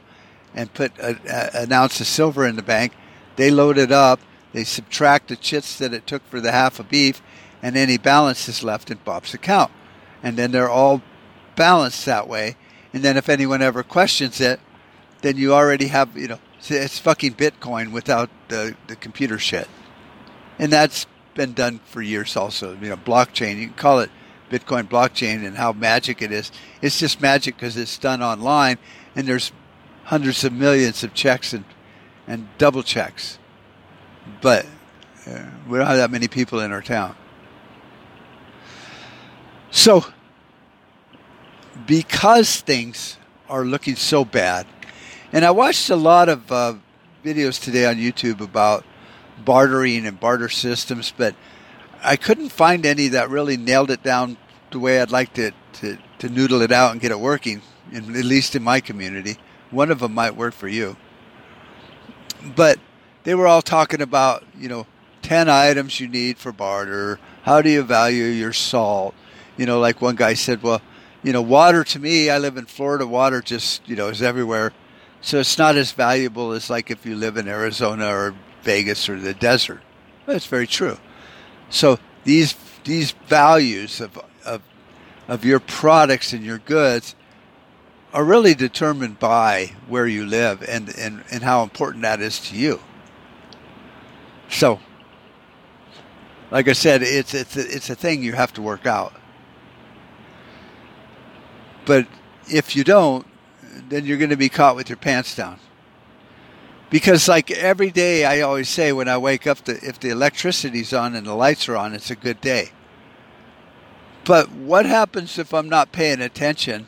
and 0.55 0.73
put 0.73 0.93
uh, 1.01 1.03
uh, 1.03 1.15
a, 1.27 1.59
a, 1.59 1.63
an 1.63 1.73
ounce 1.73 2.01
of 2.01 2.07
silver 2.07 2.47
in 2.47 2.57
the 2.57 2.63
bank. 2.63 2.93
They 3.37 3.51
load 3.51 3.79
it 3.79 3.93
up. 3.93 4.21
They 4.53 4.65
subtract 4.65 5.29
the 5.29 5.37
chits 5.37 5.79
that 5.79 5.95
it 5.95 6.07
took 6.07 6.27
for 6.29 6.41
the 6.41 6.53
half 6.53 6.79
of 6.79 6.89
beef, 6.91 7.23
and 7.63 7.77
any 7.77 7.97
balance 7.97 8.49
is 8.49 8.63
left 8.63 8.91
in 8.91 8.99
Bob's 9.05 9.33
account. 9.33 9.73
And 10.23 10.37
then 10.37 10.51
they're 10.53 10.69
all 10.69 11.03
balanced 11.57 12.05
that 12.07 12.29
way 12.29 12.57
and 12.93 13.03
then 13.03 13.17
if 13.17 13.29
anyone 13.29 13.63
ever 13.63 13.83
questions 13.83 14.41
it, 14.41 14.61
then 15.23 15.37
you 15.37 15.55
already 15.55 15.87
have, 15.87 16.17
you 16.17 16.29
know, 16.29 16.39
it's 16.69 16.99
fucking 16.99 17.35
Bitcoin 17.35 17.93
without 17.93 18.29
the, 18.49 18.77
the 18.87 18.97
computer 18.97 19.39
shit. 19.39 19.69
And 20.59 20.73
that's 20.73 21.07
been 21.35 21.55
done 21.55 21.81
for 21.87 22.03
years 22.03 22.37
also. 22.37 22.77
You 22.81 22.91
know, 22.91 22.97
blockchain, 22.97 23.57
you 23.59 23.69
can 23.69 23.77
call 23.77 24.01
it 24.01 24.11
Bitcoin 24.51 24.89
blockchain 24.89 25.47
and 25.47 25.57
how 25.57 25.73
magic 25.73 26.21
it 26.21 26.31
is. 26.31 26.53
It's 26.83 26.99
just 26.99 27.21
magic 27.21 27.57
because 27.57 27.77
it's 27.77 27.97
done 27.99 28.23
online 28.23 28.79
and 29.17 29.27
there's 29.27 29.53
hundreds 30.05 30.45
of 30.45 30.53
millions 30.53 31.05
of 31.05 31.15
checks 31.15 31.53
and, 31.53 31.65
and 32.27 32.49
double 32.59 32.83
checks. 32.83 33.39
But 34.41 34.67
uh, 35.27 35.47
we 35.69 35.79
don't 35.79 35.87
have 35.87 35.97
that 35.97 36.11
many 36.11 36.29
people 36.29 36.61
in 36.61 36.73
our 36.73 36.83
town. 36.83 37.17
So 39.71 40.05
because 41.87 42.61
things 42.61 43.17
are 43.49 43.65
looking 43.65 43.97
so 43.97 44.25
bad. 44.25 44.67
And 45.33 45.45
I 45.45 45.51
watched 45.51 45.91
a 45.91 45.97
lot 45.97 46.29
of 46.29 46.51
uh, 46.53 46.75
videos 47.25 47.63
today 47.63 47.87
on 47.87 47.97
YouTube 47.97 48.41
about 48.41 48.85
bartering 49.45 50.07
and 50.07 50.19
barter 50.19 50.49
systems, 50.49 51.13
but 51.17 51.35
I 52.03 52.17
couldn't 52.17 52.51
find 52.51 52.85
any 52.85 53.09
that 53.09 53.31
really 53.31 53.57
nailed 53.57 53.91
it 53.91 54.03
down 54.03 54.37
the 54.71 54.79
way 54.79 55.01
I'd 55.01 55.11
like 55.11 55.35
to, 55.35 55.53
to, 55.75 55.99
to 56.19 56.29
noodle 56.29 56.63
it 56.63 56.73
out 56.73 56.93
and 56.93 57.01
get 57.01 57.11
it 57.11 57.21
working, 57.21 57.63
in, 57.91 58.17
at 58.17 58.25
least 58.25 58.55
in 58.55 58.63
my 58.63 58.81
community. 58.81 59.39
One 59.73 59.91
of 59.91 59.99
them 59.99 60.15
might 60.15 60.37
work 60.37 60.55
for 60.55 60.69
you. 60.69 60.97
But 62.55 62.79
they 63.25 63.35
were 63.35 63.49
all 63.49 63.63
talking 63.63 64.01
about, 64.01 64.45
you 64.57 64.69
know, 64.69 64.87
10 65.23 65.49
items 65.49 65.99
you 65.99 66.07
need 66.07 66.39
for 66.39 66.53
barter. 66.53 67.19
How 67.43 67.63
do 67.63 67.71
you 67.71 67.83
value 67.83 68.25
your 68.25 68.53
salt? 68.53 69.15
You 69.57 69.67
know, 69.67 69.81
like 69.81 70.01
one 70.01 70.15
guy 70.15 70.35
said, 70.35 70.63
well, 70.63 70.81
you 71.23 71.33
know, 71.33 71.43
water 71.43 71.85
to 71.85 71.99
me, 71.99 72.31
I 72.31 72.39
live 72.39 72.57
in 72.57 72.67
Florida, 72.67 73.07
water 73.07 73.41
just, 73.41 73.89
you 73.89 73.97
know, 73.97 74.09
is 74.09 74.23
everywhere. 74.23 74.73
So 75.21 75.39
it's 75.39 75.57
not 75.57 75.77
as 75.77 75.93
valuable 75.93 76.53
as 76.53 76.69
like 76.69 76.91
if 76.91 77.07
you 77.07 77.15
live 77.15 77.37
in 77.37 77.49
Arizona 77.49 78.09
or 78.09 78.35
Vegas 78.63 79.09
or 79.09 79.19
the 79.19 79.35
desert. 79.35 79.81
That's 80.27 80.47
very 80.47 80.67
true. 80.67 80.99
So 81.71 81.99
these 82.25 82.55
these 82.85 83.13
values 83.27 84.01
of 84.01 84.21
of 84.45 84.63
of 85.29 85.45
your 85.45 85.61
products 85.61 86.33
and 86.33 86.45
your 86.45 86.59
goods 86.59 87.15
are 88.13 88.25
really 88.25 88.55
determined 88.55 89.19
by 89.19 89.73
where 89.89 90.07
you 90.07 90.27
live 90.27 90.63
and, 90.69 90.95
and, 90.99 91.25
and 91.31 91.43
how 91.43 91.63
important 91.63 92.03
that 92.03 92.21
is 92.21 92.39
to 92.41 92.57
you. 92.57 92.81
So, 94.49 94.81
like 96.51 96.69
I 96.69 96.75
said, 96.75 97.03
it's 97.03 97.33
it's 97.33 97.57
a, 97.57 97.61
it's 97.61 97.89
a 97.89 97.95
thing 97.95 98.23
you 98.23 98.35
have 98.35 98.53
to 98.55 98.63
work 98.63 98.87
out. 98.87 99.15
But 101.87 102.07
if 102.47 102.77
you 102.77 102.85
don't, 102.85 103.27
then 103.89 104.05
you're 104.05 104.19
going 104.19 104.31
to 104.31 104.37
be 104.37 104.51
caught 104.51 104.77
with 104.77 104.91
your 104.91 104.99
pants 104.99 105.35
down. 105.35 105.59
Because 106.91 107.27
like 107.27 107.51
every 107.51 107.91
day 107.91 108.27
I 108.27 108.43
always 108.43 108.69
say 108.69 108.93
when 108.93 109.09
I 109.09 109.17
wake 109.17 109.47
up 109.47 109.65
that 109.65 109.83
if 109.83 109.99
the 109.99 110.11
electricity's 110.11 110.93
on 110.93 111.15
and 111.15 111.27
the 111.27 111.35
lights 111.35 111.67
are 111.71 111.77
on, 111.79 111.95
it's 111.95 112.11
a 112.11 112.17
good 112.17 112.43
day. 112.43 112.73
But 114.25 114.53
what 114.53 114.85
happens 114.85 115.39
if 115.39 115.55
I'm 115.55 115.71
not 115.71 115.91
paying 115.91 116.21
attention 116.21 116.87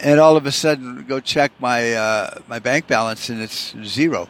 and 0.00 0.20
all 0.20 0.36
of 0.36 0.46
a 0.46 0.52
sudden 0.52 1.04
go 1.06 1.20
check 1.20 1.52
my 1.60 1.94
uh, 1.94 2.38
my 2.48 2.58
bank 2.58 2.86
balance 2.86 3.28
and 3.28 3.40
it's 3.40 3.74
zero? 3.84 4.28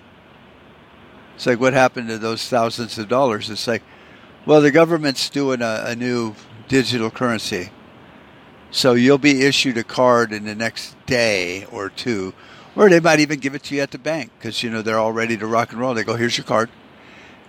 It's 1.34 1.46
like 1.46 1.60
what 1.60 1.72
happened 1.72 2.08
to 2.08 2.18
those 2.18 2.48
thousands 2.48 2.98
of 2.98 3.08
dollars? 3.08 3.50
It's 3.50 3.66
like, 3.66 3.82
well, 4.46 4.60
the 4.60 4.70
government's 4.70 5.28
doing 5.28 5.60
a, 5.60 5.84
a 5.86 5.96
new 5.96 6.34
digital 6.68 7.10
currency 7.10 7.70
so 8.70 8.92
you'll 8.94 9.18
be 9.18 9.44
issued 9.44 9.78
a 9.78 9.84
card 9.84 10.32
in 10.32 10.44
the 10.44 10.54
next 10.54 10.96
day 11.06 11.64
or 11.66 11.88
two, 11.88 12.34
or 12.74 12.90
they 12.90 13.00
might 13.00 13.20
even 13.20 13.38
give 13.38 13.54
it 13.54 13.62
to 13.64 13.74
you 13.74 13.80
at 13.80 13.90
the 13.90 13.98
bank 13.98 14.32
because 14.38 14.62
you 14.62 14.70
know 14.70 14.82
they're 14.82 14.98
all 14.98 15.12
ready 15.12 15.36
to 15.36 15.46
rock 15.46 15.72
and 15.72 15.80
roll. 15.80 15.94
They 15.94 16.04
go, 16.04 16.16
"Here's 16.16 16.36
your 16.36 16.44
card. 16.44 16.68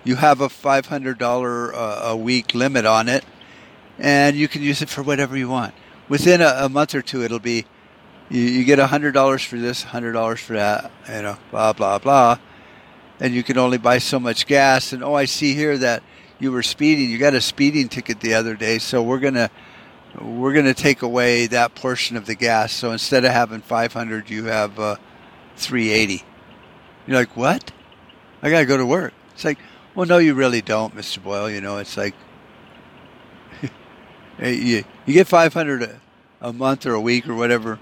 You 0.04 0.16
have 0.16 0.40
a 0.42 0.50
five 0.50 0.86
hundred 0.86 1.18
dollar 1.18 1.74
uh, 1.74 2.12
a 2.12 2.16
week 2.16 2.54
limit 2.54 2.86
on 2.86 3.10
it, 3.10 3.26
and 4.00 4.38
you 4.38 4.48
can 4.48 4.62
use 4.62 4.82
it 4.82 4.90
for 4.90 5.04
whatever 5.04 5.36
you 5.36 5.50
want. 5.50 5.74
Within 6.08 6.42
a, 6.42 6.56
a 6.60 6.70
month 6.70 6.96
or 6.96 7.02
two, 7.02 7.24
it'll 7.24 7.40
be 7.40 7.66
you, 8.30 8.42
you 8.42 8.64
get 8.64 8.80
hundred 8.80 9.14
dollars 9.14 9.44
for 9.44 9.58
this, 9.58 9.84
hundred 9.84 10.14
dollars 10.14 10.40
for 10.40 10.54
that, 10.54 10.92
you 11.08 11.22
know, 11.22 11.38
blah 11.52 11.74
blah 11.74 12.00
blah, 12.00 12.38
and 13.20 13.34
you 13.34 13.44
can 13.44 13.58
only 13.58 13.78
buy 13.78 13.98
so 13.98 14.20
much 14.20 14.48
gas. 14.48 14.94
And 14.94 15.04
oh, 15.04 15.14
I 15.14 15.26
see 15.26 15.54
here 15.54 15.78
that 15.78 16.04
you 16.40 16.52
were 16.52 16.64
speeding. 16.64 17.10
You 17.10 17.18
got 17.18 17.34
a 17.34 17.42
speeding 17.42 17.90
ticket 17.90 18.20
the 18.20 18.34
other 18.34 18.56
day, 18.56 18.80
so 18.80 19.02
we're 19.02 19.20
gonna 19.20 19.50
we're 20.22 20.54
going 20.54 20.66
to 20.66 20.74
take 20.74 21.02
away 21.02 21.48
that 21.48 21.76
portion 21.76 22.18
of 22.18 22.26
the 22.26 22.36
gas. 22.36 22.74
So 22.74 22.92
instead 22.92 23.26
of 23.26 23.32
having 23.32 23.62
500, 23.62 24.30
you 24.30 24.46
have 24.46 24.80
uh, 24.80 24.96
380. 25.58 26.24
You're 27.06 27.18
like, 27.18 27.36
what? 27.36 27.72
I 28.42 28.50
got 28.50 28.60
to 28.60 28.66
go 28.66 28.78
to 28.78 28.86
work. 28.86 29.14
It's 29.34 29.46
like, 29.46 29.60
well, 29.96 30.06
no, 30.06 30.18
you 30.18 30.34
really 30.34 30.62
don't, 30.62 30.96
Mr. 30.96 31.22
Boyle. 31.22 31.50
You 31.50 31.62
know, 31.62 31.78
it's 31.78 31.98
like 31.98 32.16
you, 34.42 34.84
you 35.06 35.14
get 35.14 35.28
500 35.28 35.84
a, 35.84 36.00
a 36.42 36.54
month 36.54 36.86
or 36.86 36.94
a 36.94 37.02
week 37.02 37.28
or 37.28 37.36
whatever, 37.36 37.80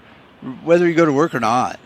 whether 0.64 0.86
you 0.86 0.94
go 0.94 1.04
to 1.04 1.12
work 1.12 1.34
or 1.34 1.40
not. 1.40 1.78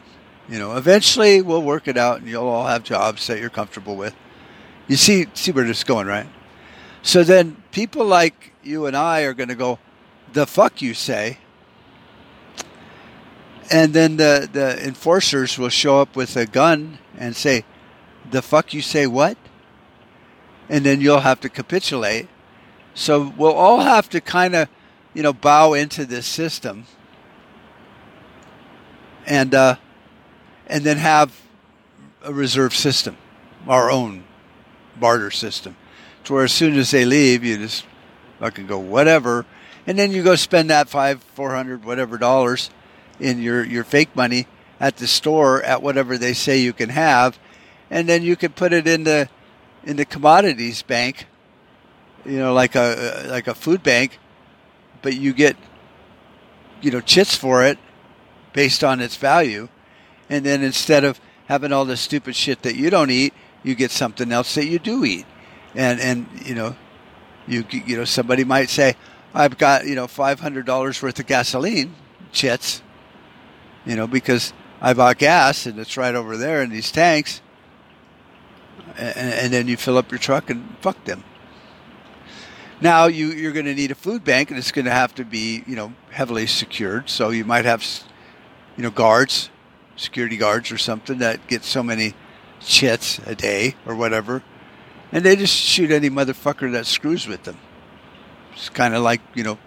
You 0.48 0.58
know, 0.58 0.76
eventually 0.76 1.42
we'll 1.42 1.62
work 1.62 1.86
it 1.86 1.96
out 1.96 2.18
and 2.20 2.28
you'll 2.28 2.48
all 2.48 2.66
have 2.66 2.82
jobs 2.82 3.26
that 3.28 3.38
you're 3.38 3.50
comfortable 3.50 3.96
with. 3.96 4.14
You 4.88 4.96
see, 4.96 5.26
see 5.34 5.52
where 5.52 5.64
this 5.64 5.78
is 5.78 5.84
going, 5.84 6.08
right? 6.08 6.26
So 7.02 7.22
then 7.22 7.62
people 7.70 8.04
like 8.04 8.52
you 8.62 8.86
and 8.86 8.96
I 8.96 9.22
are 9.22 9.34
going 9.34 9.48
to 9.48 9.54
go, 9.54 9.78
the 10.32 10.46
fuck 10.46 10.82
you 10.82 10.94
say. 10.94 11.38
And 13.70 13.94
then 13.94 14.16
the, 14.16 14.48
the 14.52 14.84
enforcers 14.84 15.56
will 15.56 15.68
show 15.68 16.00
up 16.00 16.16
with 16.16 16.36
a 16.36 16.46
gun 16.46 16.98
and 17.16 17.36
say, 17.36 17.64
the 18.28 18.42
fuck 18.42 18.74
you 18.74 18.82
say 18.82 19.06
what? 19.06 19.38
And 20.68 20.84
then 20.84 21.00
you'll 21.00 21.20
have 21.20 21.40
to 21.40 21.48
capitulate. 21.48 22.28
So 22.94 23.32
we'll 23.36 23.52
all 23.52 23.80
have 23.80 24.08
to 24.10 24.20
kind 24.20 24.56
of, 24.56 24.68
you 25.14 25.22
know, 25.22 25.32
bow 25.32 25.74
into 25.74 26.04
this 26.04 26.26
system 26.26 26.86
and, 29.30 29.54
uh, 29.54 29.76
and 30.66 30.84
then 30.84 30.98
have 30.98 31.40
a 32.22 32.34
reserve 32.34 32.74
system, 32.74 33.16
our 33.66 33.90
own 33.90 34.24
barter 34.98 35.30
system. 35.30 35.74
To 36.24 36.34
where 36.34 36.44
as 36.44 36.52
soon 36.52 36.76
as 36.76 36.90
they 36.90 37.06
leave, 37.06 37.42
you 37.42 37.56
just 37.56 37.86
fucking 38.38 38.66
go, 38.66 38.78
whatever 38.78 39.46
and 39.86 39.98
then 39.98 40.12
you 40.12 40.22
go 40.22 40.36
spend 40.36 40.70
that 40.70 40.88
five, 40.88 41.22
four 41.34 41.54
hundred, 41.54 41.84
whatever 41.84 42.18
dollars 42.18 42.70
in 43.18 43.42
your 43.42 43.64
your 43.64 43.84
fake 43.84 44.14
money 44.14 44.46
at 44.78 44.96
the 44.96 45.06
store 45.06 45.62
at 45.62 45.82
whatever 45.82 46.16
they 46.16 46.32
say 46.32 46.58
you 46.58 46.72
can 46.72 46.90
have, 46.90 47.38
and 47.90 48.08
then 48.08 48.22
you 48.22 48.36
could 48.36 48.54
put 48.54 48.72
it 48.72 48.86
in 48.86 49.04
the 49.04 49.28
in 49.84 49.96
the 49.96 50.04
commodities 50.04 50.82
bank, 50.82 51.26
you 52.24 52.38
know, 52.38 52.52
like 52.52 52.74
a 52.74 53.26
like 53.28 53.46
a 53.46 53.54
food 53.54 53.82
bank, 53.82 54.18
but 55.02 55.16
you 55.16 55.32
get 55.32 55.56
you 56.82 56.90
know 56.90 57.00
chits 57.00 57.34
for 57.34 57.64
it 57.64 57.78
based 58.52 58.82
on 58.84 59.00
its 59.00 59.16
value, 59.16 59.68
and 60.28 60.44
then 60.44 60.62
instead 60.62 61.04
of 61.04 61.20
having 61.46 61.72
all 61.72 61.84
the 61.84 61.96
stupid 61.96 62.36
shit 62.36 62.62
that 62.62 62.76
you 62.76 62.90
don't 62.90 63.10
eat, 63.10 63.34
you 63.62 63.74
get 63.74 63.90
something 63.90 64.32
else 64.32 64.54
that 64.54 64.66
you 64.66 64.78
do 64.78 65.04
eat, 65.04 65.26
and 65.74 66.00
and 66.00 66.26
you 66.44 66.54
know, 66.54 66.76
you 67.46 67.64
you 67.70 67.96
know 67.96 68.04
somebody 68.04 68.44
might 68.44 68.70
say, 68.70 68.96
I've 69.34 69.58
got 69.58 69.86
you 69.86 69.94
know 69.94 70.06
five 70.06 70.40
hundred 70.40 70.66
dollars 70.66 71.02
worth 71.02 71.18
of 71.18 71.26
gasoline 71.26 71.94
chits, 72.32 72.82
you 73.84 73.96
know, 73.96 74.06
because 74.06 74.52
I 74.80 74.94
bought 74.94 75.18
gas 75.18 75.66
and 75.66 75.78
it's 75.78 75.96
right 75.96 76.14
over 76.14 76.36
there 76.36 76.62
in 76.62 76.70
these 76.70 76.90
tanks, 76.90 77.40
and, 78.96 79.16
and 79.16 79.52
then 79.52 79.68
you 79.68 79.76
fill 79.76 79.98
up 79.98 80.10
your 80.10 80.18
truck 80.18 80.50
and 80.50 80.76
fuck 80.80 81.04
them. 81.04 81.24
Now 82.80 83.06
you, 83.06 83.26
you're 83.26 83.52
going 83.52 83.66
to 83.66 83.74
need 83.74 83.90
a 83.90 83.94
food 83.94 84.24
bank, 84.24 84.50
and 84.50 84.58
it's 84.58 84.72
going 84.72 84.86
to 84.86 84.90
have 84.90 85.14
to 85.16 85.24
be 85.24 85.62
you 85.66 85.76
know 85.76 85.92
heavily 86.10 86.46
secured. 86.46 87.10
So 87.10 87.30
you 87.30 87.44
might 87.44 87.64
have 87.64 87.84
you 88.76 88.82
know 88.82 88.90
guards, 88.90 89.50
security 89.96 90.36
guards 90.36 90.70
or 90.70 90.78
something 90.78 91.18
that 91.18 91.46
get 91.46 91.64
so 91.64 91.82
many 91.82 92.14
chits 92.60 93.18
a 93.26 93.34
day 93.34 93.74
or 93.86 93.94
whatever, 93.94 94.42
and 95.12 95.24
they 95.24 95.36
just 95.36 95.54
shoot 95.54 95.90
any 95.90 96.10
motherfucker 96.10 96.72
that 96.72 96.86
screws 96.86 97.26
with 97.26 97.44
them. 97.44 97.58
It's 98.52 98.68
kind 98.68 98.94
of 98.94 99.02
like 99.02 99.20
you 99.34 99.44
know 99.44 99.58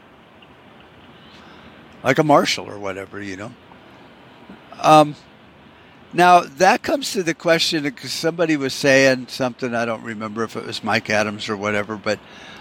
like 2.03 2.19
a 2.19 2.23
marshal 2.23 2.69
or 2.69 2.77
whatever, 2.77 3.21
you 3.21 3.37
know. 3.37 3.51
Um, 4.81 5.15
now 6.11 6.41
that 6.41 6.83
comes 6.83 7.11
to 7.13 7.23
the 7.23 7.33
question 7.33 7.83
because 7.83 8.11
somebody 8.11 8.57
was 8.57 8.73
saying 8.73 9.27
something 9.29 9.73
I 9.73 9.85
don't 9.85 10.03
remember 10.03 10.43
if 10.43 10.55
it 10.55 10.65
was 10.65 10.83
Mike 10.83 11.09
Adams 11.09 11.49
or 11.49 11.57
whatever, 11.57 11.95
but 11.95 12.19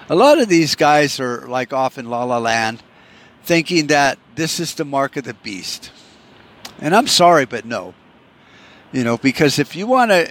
a 0.09 0.15
lot 0.15 0.39
of 0.39 0.49
these 0.49 0.75
guys 0.75 1.21
are 1.21 1.47
like 1.49 1.73
off 1.73 1.99
in 1.99 2.09
La 2.09 2.25
La 2.25 2.39
Land, 2.39 2.83
thinking 3.43 3.89
that 3.89 4.19
this 4.37 4.61
is 4.61 4.75
the 4.75 4.85
mark 4.85 5.17
of 5.17 5.25
the 5.25 5.35
beast, 5.35 5.91
and 6.83 6.95
I'm 6.95 7.07
sorry, 7.07 7.47
but 7.47 7.64
no, 7.64 7.95
you 8.92 9.05
know, 9.05 9.16
because 9.16 9.59
if 9.59 9.75
you 9.75 9.87
want 9.87 10.11
to 10.11 10.31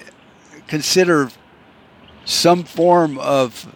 consider 0.67 1.31
some 2.25 2.63
form 2.63 3.17
of 3.17 3.73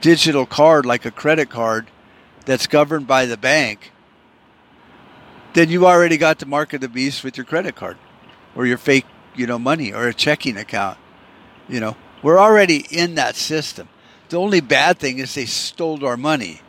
digital 0.00 0.46
card 0.46 0.86
like 0.86 1.04
a 1.04 1.10
credit 1.10 1.50
card 1.50 1.90
that's 2.46 2.66
governed 2.66 3.06
by 3.06 3.26
the 3.26 3.36
bank 3.36 3.92
then 5.58 5.70
you 5.70 5.86
already 5.86 6.16
got 6.16 6.38
the 6.38 6.46
mark 6.46 6.72
of 6.72 6.80
the 6.80 6.88
beast 6.88 7.24
with 7.24 7.36
your 7.36 7.44
credit 7.44 7.74
card 7.74 7.96
or 8.54 8.66
your 8.66 8.78
fake, 8.78 9.06
you 9.34 9.46
know, 9.46 9.58
money 9.58 9.92
or 9.92 10.06
a 10.06 10.14
checking 10.14 10.56
account. 10.56 10.98
You 11.68 11.80
know, 11.80 11.96
we're 12.22 12.38
already 12.38 12.86
in 12.90 13.16
that 13.16 13.34
system. 13.34 13.88
The 14.28 14.36
only 14.36 14.60
bad 14.60 14.98
thing 14.98 15.18
is 15.18 15.34
they 15.34 15.46
stole 15.46 16.04
our 16.04 16.16
money. 16.16 16.60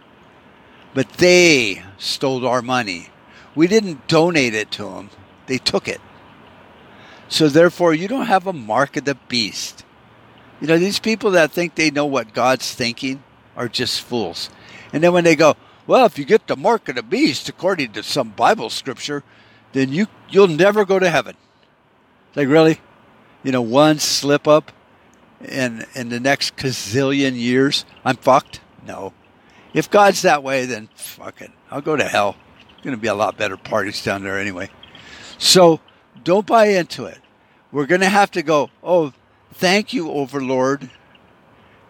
But 0.94 1.10
they 1.14 1.84
stole 2.00 2.48
our 2.48 2.64
money. 2.64 3.10
We 3.60 3.68
didn't 3.68 4.08
donate 4.08 4.54
it 4.54 4.72
to 4.72 4.86
them. 4.86 5.10
They 5.48 5.58
took 5.58 5.90
it. 5.90 6.00
So 7.28 7.50
therefore, 7.50 7.94
you 7.94 8.08
don't 8.08 8.28
have 8.28 8.48
a 8.48 8.54
mark 8.54 8.96
of 8.96 9.04
the 9.04 9.16
beast. 9.28 9.84
You 10.62 10.68
know, 10.68 10.78
these 10.78 11.00
people 11.00 11.32
that 11.32 11.52
think 11.52 11.76
they 11.76 11.92
know 11.92 12.06
what 12.06 12.34
God's 12.34 12.74
thinking 12.74 13.22
are 13.58 13.68
just 13.68 14.00
fools. 14.00 14.50
And 14.94 15.04
then 15.04 15.12
when 15.12 15.26
they 15.26 15.36
go, 15.36 15.58
well, 15.88 16.06
if 16.06 16.18
you 16.18 16.24
get 16.24 16.48
the 16.48 16.56
mark 16.56 16.88
of 16.88 16.96
the 16.96 17.04
beast, 17.04 17.50
according 17.50 17.92
to 17.92 18.02
some 18.02 18.30
Bible 18.30 18.70
scripture, 18.70 19.26
then 19.74 19.92
you 19.92 20.08
you'll 20.30 20.48
never 20.48 20.86
go 20.86 20.98
to 20.98 21.10
heaven. 21.10 21.36
like 22.38 22.48
really, 22.48 22.80
you 23.44 23.52
know, 23.52 23.62
one 23.62 24.00
slip 24.00 24.48
up, 24.48 24.72
in 25.44 25.86
in 25.96 26.08
the 26.08 26.22
next 26.22 26.56
gazillion 26.56 27.36
years, 27.36 27.84
I'm 28.06 28.16
fucked. 28.16 28.62
No, 28.88 29.12
if 29.74 29.92
God's 29.92 30.22
that 30.22 30.44
way, 30.44 30.66
then 30.66 30.88
fuck 30.96 31.42
it. 31.42 31.52
I'll 31.70 31.82
go 31.82 31.98
to 31.98 32.06
hell. 32.06 32.38
Going 32.82 32.96
to 32.96 33.02
be 33.02 33.08
a 33.10 33.14
lot 33.14 33.38
better 33.38 33.58
parties 33.58 34.04
down 34.04 34.24
there 34.24 34.40
anyway. 34.40 34.70
So 35.38 35.82
don't 36.24 36.48
buy 36.48 36.68
into 36.68 37.06
it. 37.06 37.20
We're 37.72 37.86
going 37.86 38.02
to 38.02 38.10
have 38.10 38.32
to 38.32 38.42
go. 38.42 38.70
Oh, 38.82 39.14
thank 39.54 39.94
you, 39.94 40.10
Overlord, 40.10 40.90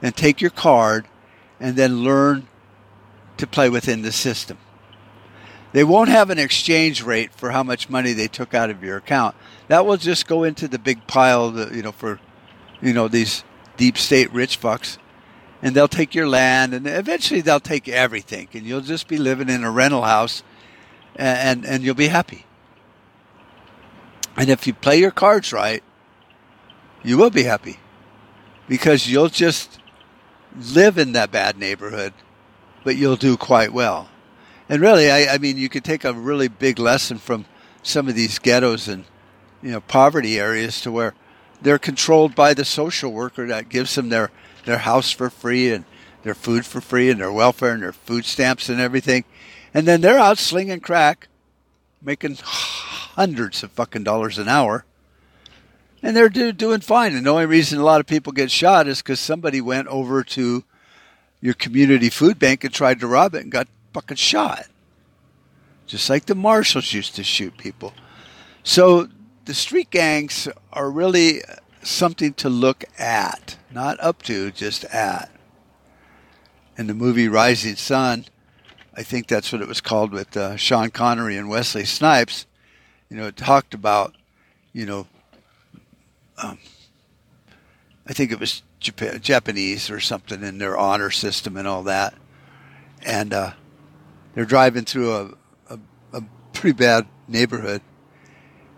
and 0.02 0.16
take 0.16 0.42
your 0.42 0.52
card, 0.52 1.08
and 1.60 1.76
then 1.76 2.04
learn 2.04 2.48
to 3.38 3.46
play 3.46 3.70
within 3.70 4.02
the 4.02 4.12
system. 4.12 4.58
They 5.72 5.84
won't 5.84 6.10
have 6.10 6.32
an 6.32 6.40
exchange 6.40 7.04
rate 7.04 7.32
for 7.34 7.52
how 7.52 7.62
much 7.62 7.90
money 7.90 8.14
they 8.14 8.28
took 8.28 8.56
out 8.56 8.72
of 8.72 8.84
your 8.84 8.98
account. 8.98 9.36
That 9.68 9.86
will 9.86 9.98
just 9.98 10.28
go 10.28 10.44
into 10.44 10.68
the 10.68 10.80
big 10.80 11.06
pile, 11.06 11.52
that, 11.52 11.74
you 11.74 11.84
know, 11.84 11.92
for, 11.92 12.20
you 12.82 12.94
know, 12.94 13.08
these 13.08 13.44
deep 13.78 13.98
state 13.98 14.34
rich 14.34 14.60
fucks, 14.60 14.98
and 15.62 15.76
they'll 15.76 15.88
take 15.88 16.16
your 16.16 16.28
land, 16.28 16.74
and 16.74 16.88
eventually 16.88 17.42
they'll 17.42 17.60
take 17.60 17.88
everything, 17.88 18.48
and 18.54 18.64
you'll 18.64 18.82
just 18.82 19.08
be 19.08 19.18
living 19.18 19.48
in 19.48 19.64
a 19.64 19.70
rental 19.70 20.02
house, 20.02 20.42
and 21.20 21.66
and, 21.66 21.84
you'll 21.84 21.96
be 21.96 22.08
happy. 22.08 22.46
And 24.38 24.50
if 24.50 24.66
you 24.66 24.74
play 24.74 25.00
your 25.00 25.12
cards 25.12 25.52
right, 25.52 25.84
you 27.04 27.18
will 27.18 27.30
be 27.30 27.44
happy, 27.44 27.80
because 28.68 29.08
you'll 29.08 29.30
just 29.30 29.80
live 30.56 30.98
in 30.98 31.12
that 31.12 31.32
bad 31.32 31.58
neighborhood 31.58 32.14
but 32.84 32.96
you'll 32.96 33.16
do 33.16 33.38
quite 33.38 33.74
well. 33.74 34.10
And 34.68 34.82
really, 34.82 35.10
I, 35.10 35.36
I 35.36 35.38
mean, 35.38 35.58
you 35.58 35.70
could 35.70 35.84
take 35.84 36.04
a 36.04 36.14
really 36.14 36.48
big 36.48 36.80
lesson 36.80 37.18
from 37.18 37.46
some 37.82 38.08
of 38.08 38.16
these 38.16 38.40
ghettos 38.40 38.88
and 38.88 39.06
you 39.62 39.72
know 39.72 39.82
poverty 39.82 40.40
areas 40.40 40.82
to 40.82 40.92
where 40.92 41.14
they're 41.62 41.80
controlled 41.80 42.36
by 42.36 42.54
the 42.54 42.66
social 42.66 43.12
worker 43.12 43.48
that 43.48 43.70
gives 43.70 43.96
them 43.96 44.10
their 44.10 44.32
their 44.66 44.80
house 44.80 45.12
for 45.12 45.30
free 45.30 45.72
and 45.72 45.86
their 46.24 46.34
food 46.34 46.66
for 46.66 46.82
free 46.82 47.10
and 47.10 47.22
their 47.22 47.32
welfare 47.32 47.74
and 47.74 47.84
their 47.84 47.94
food 47.94 48.26
stamps 48.26 48.70
and 48.70 48.80
everything, 48.80 49.24
and 49.74 49.88
then 49.88 50.02
they're 50.02 50.20
out 50.20 50.38
slinging 50.38 50.80
crack, 50.80 51.28
making 52.02 52.38
hundreds 52.42 53.64
of 53.64 53.72
fucking 53.72 54.04
dollars 54.04 54.38
an 54.38 54.48
hour, 54.48 54.86
and 56.02 56.16
they're 56.16 56.30
do, 56.30 56.52
doing 56.52 56.82
fine. 56.82 57.16
And 57.16 57.26
the 57.26 57.30
only 57.30 57.46
reason 57.46 57.80
a 57.80 57.84
lot 57.84 58.00
of 58.00 58.08
people 58.08 58.32
get 58.34 58.52
shot 58.52 58.88
is 58.88 59.00
because 59.00 59.20
somebody 59.20 59.62
went 59.62 59.88
over 59.88 60.24
to 60.24 60.64
your 61.42 61.54
community 61.54 62.10
food 62.10 62.40
bank 62.40 62.64
and 62.64 62.74
tried 62.74 63.00
to 63.00 63.08
rob 63.08 63.36
it 63.36 63.44
and 63.44 63.52
got 63.52 63.68
fucking 63.94 64.18
shot. 64.18 64.66
Just 65.88 66.10
like 66.10 66.26
the 66.26 66.36
marshals 66.36 66.94
used 66.94 67.16
to 67.16 67.24
shoot 67.24 67.58
people. 67.58 67.94
So 68.64 69.10
the 69.46 69.54
street 69.54 69.90
gangs 69.90 70.48
are 70.72 70.92
really 70.92 71.42
something 71.82 72.34
to 72.36 72.50
look 72.50 72.84
at, 72.98 73.58
not 73.72 74.00
up 74.00 74.22
to, 74.24 74.52
just 74.52 74.86
at. 74.86 75.32
In 76.78 76.88
the 76.88 76.94
movie 76.94 77.28
Rising 77.28 77.76
Sun, 77.76 78.26
I 79.00 79.04
think 79.04 79.28
that's 79.28 79.54
what 79.54 79.62
it 79.62 79.68
was 79.70 79.80
called 79.80 80.12
with 80.12 80.36
uh, 80.36 80.58
Sean 80.58 80.90
Connery 80.90 81.38
and 81.38 81.48
Wesley 81.48 81.86
Snipes. 81.86 82.46
You 83.10 83.16
know, 83.16 83.28
it 83.28 83.38
talked 83.38 83.74
about, 83.74 84.14
you 84.74 84.86
know, 84.86 85.08
um, 86.38 86.58
I 88.06 88.12
think 88.12 88.34
it 88.34 88.42
was 88.42 88.62
Japan, 88.82 89.22
Japanese 89.22 89.90
or 89.90 90.02
something 90.02 90.44
in 90.44 90.58
their 90.58 90.78
honor 90.78 91.12
system 91.12 91.56
and 91.56 91.66
all 91.66 91.84
that. 91.84 92.14
And 93.06 93.34
uh, 93.34 93.54
they're 94.36 94.44
driving 94.44 94.84
through 94.84 95.14
a, 95.14 95.30
a, 95.70 95.80
a, 96.12 96.24
pretty 96.52 96.76
bad 96.76 97.08
neighborhood. 97.26 97.82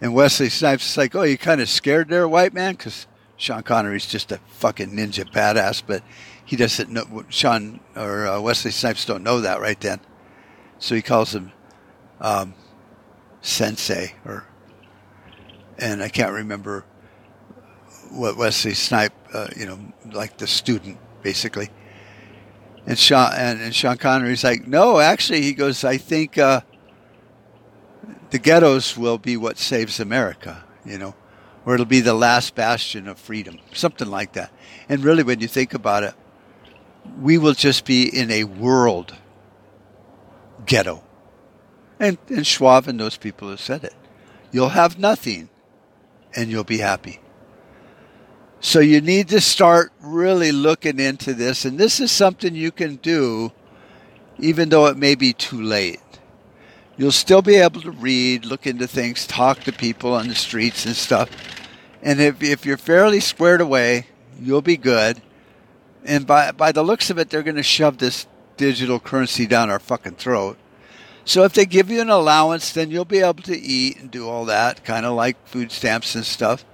And 0.02 0.14
Wesley 0.14 0.50
Snipes 0.50 0.88
is 0.88 0.98
like, 0.98 1.16
oh, 1.16 1.24
you 1.24 1.36
kind 1.36 1.62
of 1.62 1.68
scared 1.68 2.10
there, 2.10 2.28
white 2.28 2.54
man? 2.54 2.74
Because 2.74 3.08
Sean 3.38 3.64
Connery's 3.64 4.06
just 4.06 4.32
a 4.32 4.38
fucking 4.50 4.92
ninja 4.92 5.28
badass, 5.28 5.82
but 5.84 6.04
he 6.46 6.56
doesn't 6.58 6.92
know, 6.92 7.26
Sean 7.30 7.80
or 7.96 8.28
uh, 8.28 8.40
Wesley 8.40 8.70
Snipes 8.70 9.04
don't 9.04 9.24
know 9.24 9.42
that 9.42 9.60
right 9.60 9.80
then. 9.82 10.00
So 10.82 10.96
he 10.96 11.04
calls 11.04 11.36
him 11.36 11.52
um, 12.20 12.56
Sensei, 13.42 14.16
or, 14.26 14.48
and 15.78 16.02
I 16.02 16.10
can't 16.10 16.34
remember 16.34 16.86
what 18.10 18.36
Wesley 18.36 18.74
Snipe, 18.74 19.14
uh, 19.32 19.48
you 19.56 19.68
know, 19.68 19.80
like 20.12 20.38
the 20.38 20.48
student 20.48 20.98
basically. 21.22 21.70
And 22.88 22.98
Sean 22.98 23.32
and, 23.34 23.62
and 23.62 23.76
Sean 23.76 23.98
Connery's 23.98 24.44
like, 24.44 24.68
no, 24.68 25.00
actually, 25.00 25.44
he 25.44 25.54
goes, 25.54 25.84
I 25.84 25.98
think 25.98 26.40
uh, 26.40 26.62
the 28.32 28.40
ghettos 28.40 28.98
will 28.98 29.20
be 29.20 29.38
what 29.38 29.60
saves 29.60 30.00
America, 30.00 30.64
you 30.84 30.98
know, 30.98 31.14
or 31.64 31.76
it'll 31.76 31.86
be 31.86 32.02
the 32.02 32.16
last 32.16 32.56
bastion 32.56 33.08
of 33.08 33.20
freedom, 33.20 33.60
something 33.72 34.10
like 34.10 34.34
that. 34.34 34.52
And 34.90 35.04
really, 35.04 35.22
when 35.22 35.42
you 35.42 35.48
think 35.48 35.76
about 35.76 36.02
it, 36.02 36.16
we 37.20 37.38
will 37.38 37.54
just 37.54 37.86
be 37.86 38.10
in 38.10 38.32
a 38.32 38.46
world 38.46 39.16
ghetto. 40.66 41.04
And, 42.00 42.18
and 42.30 42.46
Schwab 42.46 42.88
and 42.88 43.00
those 43.00 43.18
people 43.18 43.50
have 43.50 43.60
said 43.60 43.84
it. 43.84 43.94
You'll 44.52 44.70
have 44.70 44.98
nothing 44.98 45.50
and 46.36 46.50
you'll 46.50 46.64
be 46.64 46.80
happy. 46.80 47.20
So 48.60 48.80
you 48.80 49.02
need 49.02 49.30
to 49.30 49.42
start 49.42 49.92
really 50.00 50.52
looking 50.52 51.00
into 51.00 51.34
this. 51.34 51.66
And 51.66 51.80
this 51.80 52.00
is 52.00 52.12
something 52.12 52.56
you 52.56 52.72
can 52.72 52.98
do 52.98 53.52
even 54.38 54.70
though 54.70 54.88
it 54.88 54.98
may 54.98 55.16
be 55.16 55.34
too 55.34 55.62
late. 55.62 56.00
You'll 56.98 57.12
still 57.12 57.42
be 57.42 57.56
able 57.56 57.82
to 57.82 57.92
read, 57.92 58.46
look 58.46 58.68
into 58.68 58.88
things, 58.88 59.26
talk 59.26 59.62
to 59.62 59.72
people 59.72 60.14
on 60.14 60.28
the 60.28 60.36
streets 60.36 60.86
and 60.86 60.96
stuff. 60.96 61.30
And 62.02 62.20
if, 62.20 62.42
if 62.44 62.66
you're 62.66 62.78
fairly 62.78 63.20
squared 63.20 63.62
away, 63.62 64.08
you'll 64.40 64.62
be 64.62 64.78
good. 64.78 65.22
And 66.04 66.26
by, 66.26 66.52
by 66.52 66.72
the 66.72 66.84
looks 66.84 67.10
of 67.10 67.18
it, 67.18 67.30
they're 67.30 67.44
going 67.44 67.56
to 67.56 67.64
shove 67.64 67.98
this 68.00 68.26
digital 68.58 69.00
currency 69.00 69.48
down 69.48 69.70
our 69.70 69.80
fucking 69.80 70.16
throat. 70.16 70.58
So 71.24 71.44
if 71.44 71.54
they 71.54 71.66
give 71.66 71.90
you 71.90 72.02
an 72.02 72.10
allowance, 72.10 72.72
then 72.72 72.90
you'll 72.90 73.06
be 73.06 73.20
able 73.20 73.44
to 73.44 73.58
eat 73.58 74.00
and 74.00 74.10
do 74.10 74.28
all 74.28 74.46
that, 74.46 74.84
kind 74.84 75.06
of 75.06 75.14
like 75.14 75.48
food 75.48 75.72
stamps 75.72 76.16
and 76.16 76.26
stuff. 76.26 76.66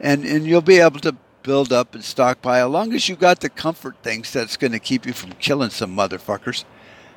And, 0.00 0.24
and 0.24 0.46
you'll 0.46 0.60
be 0.62 0.78
able 0.78 1.00
to 1.00 1.16
build 1.42 1.72
up 1.72 1.94
and 1.94 2.04
stockpile. 2.04 2.66
As 2.66 2.72
long 2.72 2.92
as 2.94 3.08
you 3.08 3.16
got 3.16 3.40
the 3.40 3.48
comfort 3.48 3.96
things 4.02 4.32
that's 4.32 4.56
going 4.56 4.72
to 4.72 4.78
keep 4.78 5.06
you 5.06 5.12
from 5.12 5.32
killing 5.32 5.70
some 5.70 5.96
motherfuckers, 5.96 6.64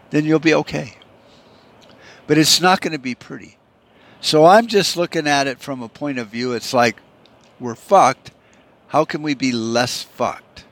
then 0.09 0.25
you'll 0.25 0.39
be 0.39 0.53
okay. 0.53 0.97
But 2.27 2.37
it's 2.37 2.61
not 2.61 2.81
going 2.81 2.93
to 2.93 2.99
be 2.99 3.15
pretty. 3.15 3.57
So 4.19 4.45
I'm 4.45 4.67
just 4.67 4.95
looking 4.95 5.27
at 5.27 5.47
it 5.47 5.59
from 5.59 5.81
a 5.81 5.89
point 5.89 6.19
of 6.19 6.27
view. 6.27 6.53
It's 6.53 6.73
like 6.73 6.97
we're 7.59 7.75
fucked. 7.75 8.31
How 8.87 9.05
can 9.05 9.23
we 9.23 9.33
be 9.33 9.51
less 9.51 10.03
fucked? 10.03 10.65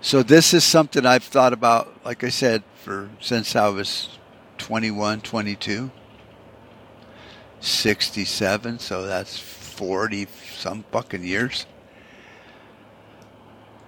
So 0.00 0.22
this 0.22 0.54
is 0.54 0.62
something 0.62 1.04
I've 1.04 1.24
thought 1.24 1.52
about, 1.52 1.92
like 2.04 2.22
I 2.22 2.28
said, 2.28 2.62
for 2.76 3.10
since 3.20 3.56
I 3.56 3.68
was 3.68 4.08
21, 4.58 5.22
22, 5.22 5.90
67. 7.60 8.78
So 8.78 9.06
that's 9.06 9.38
40 9.38 10.28
some 10.56 10.84
fucking 10.92 11.24
years. 11.24 11.66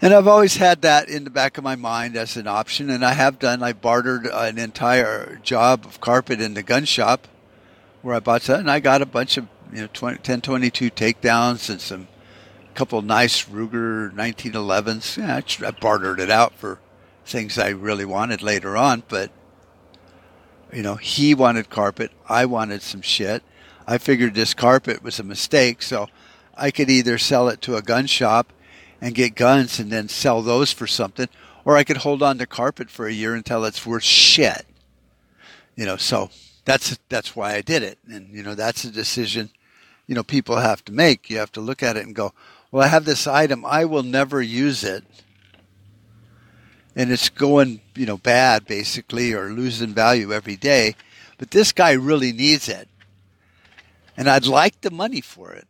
And 0.02 0.14
I've 0.14 0.26
always 0.26 0.56
had 0.56 0.82
that 0.82 1.08
in 1.08 1.24
the 1.24 1.30
back 1.30 1.58
of 1.58 1.64
my 1.64 1.76
mind 1.76 2.16
as 2.16 2.36
an 2.36 2.46
option, 2.46 2.88
and 2.88 3.04
I 3.04 3.12
have 3.12 3.38
done. 3.38 3.62
I 3.62 3.74
bartered 3.74 4.26
an 4.26 4.58
entire 4.58 5.38
job 5.42 5.84
of 5.84 6.00
carpet 6.00 6.40
in 6.40 6.54
the 6.54 6.62
gun 6.62 6.86
shop 6.86 7.28
where 8.00 8.16
I 8.16 8.20
bought 8.20 8.42
that, 8.42 8.60
and 8.60 8.70
I 8.70 8.80
got 8.80 9.02
a 9.02 9.06
bunch 9.06 9.36
of 9.36 9.46
you 9.70 9.82
know 9.82 9.88
20, 9.92 10.16
1022 10.16 10.90
takedowns 10.90 11.68
and 11.68 11.80
some 11.80 12.08
couple 12.74 13.02
nice 13.02 13.44
Ruger 13.44 14.12
1911s. 14.12 15.16
Yeah, 15.16 15.66
I 15.66 15.70
bartered 15.72 16.20
it 16.20 16.30
out 16.30 16.54
for 16.54 16.78
things 17.24 17.58
I 17.58 17.68
really 17.68 18.04
wanted 18.04 18.42
later 18.42 18.76
on, 18.76 19.02
but 19.08 19.30
you 20.72 20.82
know, 20.82 20.96
he 20.96 21.34
wanted 21.34 21.70
carpet, 21.70 22.12
I 22.28 22.44
wanted 22.46 22.82
some 22.82 23.02
shit. 23.02 23.42
I 23.86 23.98
figured 23.98 24.34
this 24.34 24.54
carpet 24.54 25.02
was 25.02 25.18
a 25.18 25.24
mistake, 25.24 25.82
so 25.82 26.08
I 26.56 26.70
could 26.70 26.88
either 26.88 27.18
sell 27.18 27.48
it 27.48 27.60
to 27.62 27.76
a 27.76 27.82
gun 27.82 28.06
shop 28.06 28.52
and 29.00 29.14
get 29.14 29.34
guns 29.34 29.80
and 29.80 29.90
then 29.90 30.08
sell 30.08 30.42
those 30.42 30.72
for 30.72 30.86
something, 30.86 31.28
or 31.64 31.76
I 31.76 31.84
could 31.84 31.98
hold 31.98 32.22
on 32.22 32.38
to 32.38 32.46
carpet 32.46 32.90
for 32.90 33.06
a 33.06 33.12
year 33.12 33.34
until 33.34 33.64
it's 33.64 33.84
worth 33.84 34.04
shit. 34.04 34.66
You 35.74 35.86
know, 35.86 35.96
so 35.96 36.30
that's 36.64 36.98
that's 37.08 37.34
why 37.34 37.54
I 37.54 37.62
did 37.62 37.82
it, 37.82 37.98
and 38.08 38.28
you 38.30 38.42
know 38.42 38.54
that's 38.54 38.84
a 38.84 38.90
decision, 38.90 39.50
you 40.06 40.14
know, 40.14 40.22
people 40.22 40.56
have 40.56 40.84
to 40.84 40.92
make. 40.92 41.30
You 41.30 41.38
have 41.38 41.52
to 41.52 41.60
look 41.60 41.82
at 41.82 41.96
it 41.96 42.04
and 42.04 42.14
go, 42.14 42.32
well, 42.70 42.84
I 42.84 42.88
have 42.88 43.04
this 43.04 43.26
item, 43.26 43.64
I 43.64 43.84
will 43.84 44.02
never 44.02 44.40
use 44.40 44.84
it, 44.84 45.04
and 46.94 47.10
it's 47.10 47.28
going, 47.28 47.80
you 47.94 48.06
know, 48.06 48.16
bad 48.16 48.66
basically, 48.66 49.32
or 49.32 49.50
losing 49.50 49.94
value 49.94 50.32
every 50.32 50.56
day. 50.56 50.96
But 51.38 51.50
this 51.50 51.72
guy 51.72 51.92
really 51.92 52.32
needs 52.32 52.68
it, 52.68 52.88
and 54.16 54.28
I'd 54.28 54.46
like 54.46 54.80
the 54.80 54.90
money 54.90 55.20
for 55.20 55.52
it. 55.52 55.66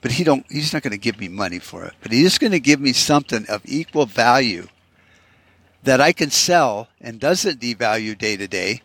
But 0.00 0.12
he 0.12 0.24
don't. 0.24 0.46
He's 0.48 0.72
not 0.72 0.82
going 0.82 0.92
to 0.92 0.98
give 0.98 1.18
me 1.18 1.28
money 1.28 1.58
for 1.58 1.84
it. 1.84 1.92
But 2.00 2.12
he's 2.12 2.38
going 2.38 2.52
to 2.52 2.60
give 2.60 2.80
me 2.80 2.92
something 2.92 3.46
of 3.48 3.62
equal 3.64 4.06
value 4.06 4.68
that 5.82 6.00
I 6.00 6.12
can 6.12 6.30
sell 6.30 6.88
and 7.00 7.18
doesn't 7.18 7.60
devalue 7.60 8.16
day 8.16 8.36
to 8.36 8.46
day 8.46 8.82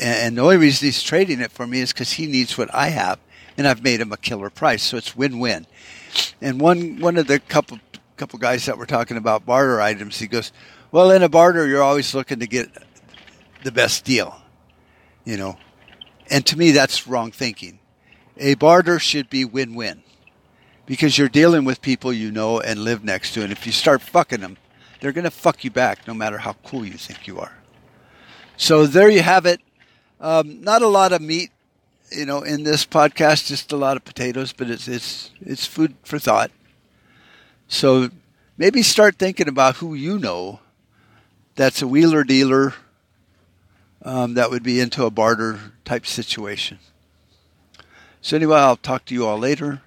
and 0.00 0.38
the 0.38 0.42
only 0.42 0.56
reason 0.56 0.86
he's 0.86 1.02
trading 1.02 1.40
it 1.40 1.52
for 1.52 1.66
me 1.66 1.80
is 1.80 1.92
because 1.92 2.12
he 2.12 2.26
needs 2.26 2.56
what 2.56 2.74
I 2.74 2.88
have, 2.88 3.18
and 3.60 3.68
I've 3.68 3.82
made 3.82 4.00
him 4.00 4.10
a 4.10 4.16
killer 4.16 4.48
price, 4.48 4.82
so 4.82 4.96
it's 4.96 5.14
win-win. 5.14 5.66
And 6.40 6.58
one 6.58 6.98
one 6.98 7.18
of 7.18 7.26
the 7.26 7.38
couple 7.38 7.78
couple 8.16 8.38
guys 8.38 8.64
that 8.64 8.78
were 8.78 8.86
talking 8.86 9.18
about 9.18 9.44
barter 9.44 9.82
items, 9.82 10.18
he 10.18 10.28
goes, 10.28 10.50
"Well, 10.90 11.10
in 11.10 11.22
a 11.22 11.28
barter, 11.28 11.66
you're 11.66 11.82
always 11.82 12.14
looking 12.14 12.40
to 12.40 12.46
get 12.46 12.70
the 13.62 13.70
best 13.70 14.06
deal, 14.06 14.40
you 15.26 15.36
know." 15.36 15.58
And 16.30 16.46
to 16.46 16.56
me, 16.56 16.70
that's 16.70 17.06
wrong 17.06 17.32
thinking. 17.32 17.80
A 18.38 18.54
barter 18.54 18.98
should 18.98 19.28
be 19.28 19.44
win-win 19.44 20.04
because 20.86 21.18
you're 21.18 21.28
dealing 21.28 21.66
with 21.66 21.82
people 21.82 22.14
you 22.14 22.30
know 22.30 22.60
and 22.60 22.82
live 22.82 23.04
next 23.04 23.34
to, 23.34 23.42
and 23.42 23.52
if 23.52 23.66
you 23.66 23.72
start 23.72 24.00
fucking 24.00 24.40
them, 24.40 24.56
they're 25.00 25.12
going 25.12 25.24
to 25.24 25.30
fuck 25.30 25.64
you 25.64 25.70
back, 25.70 26.08
no 26.08 26.14
matter 26.14 26.38
how 26.38 26.54
cool 26.64 26.86
you 26.86 26.94
think 26.94 27.26
you 27.26 27.38
are. 27.38 27.58
So 28.56 28.86
there 28.86 29.10
you 29.10 29.20
have 29.20 29.44
it. 29.44 29.60
Um, 30.18 30.62
not 30.62 30.80
a 30.80 30.88
lot 30.88 31.12
of 31.12 31.20
meat, 31.20 31.50
you 32.12 32.26
know, 32.26 32.42
in 32.42 32.64
this 32.64 32.84
podcast. 32.84 33.46
Just 33.46 33.72
a 33.72 33.76
lot 33.76 33.96
of 33.96 34.04
potatoes, 34.04 34.52
but 34.52 34.70
it's 34.70 34.88
it's 34.88 35.30
it's 35.40 35.66
food 35.66 35.94
for 36.02 36.18
thought. 36.18 36.50
So 37.68 38.10
maybe 38.56 38.82
start 38.82 39.16
thinking 39.16 39.48
about 39.48 39.76
who 39.76 39.94
you 39.94 40.18
know 40.18 40.60
that's 41.54 41.82
a 41.82 41.88
wheeler 41.88 42.24
dealer 42.24 42.74
um, 44.02 44.34
that 44.34 44.50
would 44.50 44.62
be 44.62 44.80
into 44.80 45.04
a 45.04 45.10
barter 45.10 45.72
type 45.84 46.06
situation. 46.06 46.78
So 48.20 48.36
anyway, 48.36 48.58
I'll 48.58 48.76
talk 48.76 49.04
to 49.06 49.14
you 49.14 49.26
all 49.26 49.38
later. 49.38 49.82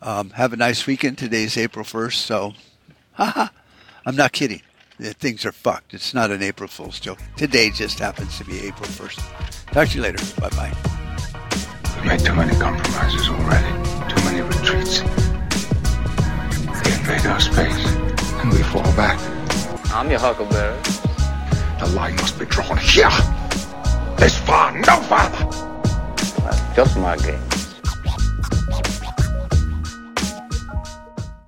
Um, 0.00 0.30
have 0.30 0.52
a 0.52 0.56
nice 0.56 0.86
weekend. 0.86 1.18
Today's 1.18 1.56
April 1.56 1.84
1st, 1.84 2.12
so 2.12 2.54
haha, 3.14 3.48
I'm 4.06 4.14
not 4.14 4.32
kidding 4.32 4.62
things 4.98 5.44
are 5.44 5.52
fucked. 5.52 5.94
It's 5.94 6.14
not 6.14 6.30
an 6.30 6.42
April 6.42 6.68
Fool's 6.68 7.00
joke. 7.00 7.20
Today 7.36 7.70
just 7.70 7.98
happens 7.98 8.36
to 8.38 8.44
be 8.44 8.60
April 8.60 8.88
1st. 8.88 9.72
Talk 9.72 9.88
to 9.88 9.96
you 9.96 10.02
later. 10.02 10.40
Bye 10.40 10.50
bye. 10.50 10.97
We've 12.08 12.16
made 12.16 12.26
too 12.26 12.34
many 12.34 12.58
compromises 12.58 13.28
already, 13.28 13.68
too 14.08 14.24
many 14.24 14.40
retreats. 14.40 15.00
They 16.82 16.94
invade 16.94 17.26
our 17.26 17.38
space, 17.38 17.86
and 18.40 18.50
we 18.50 18.62
fall 18.62 18.90
back. 18.96 19.20
I'm 19.92 20.08
your 20.08 20.18
huckleberry. 20.18 20.80
The 21.78 21.92
line 21.94 22.16
must 22.16 22.38
be 22.38 22.46
drawn 22.46 22.78
here. 22.78 23.10
This 24.16 24.38
far, 24.38 24.72
no 24.72 24.96
farther. 25.02 25.44
That's 26.44 26.74
just 26.74 26.96
my 26.96 27.18
game. 27.18 27.47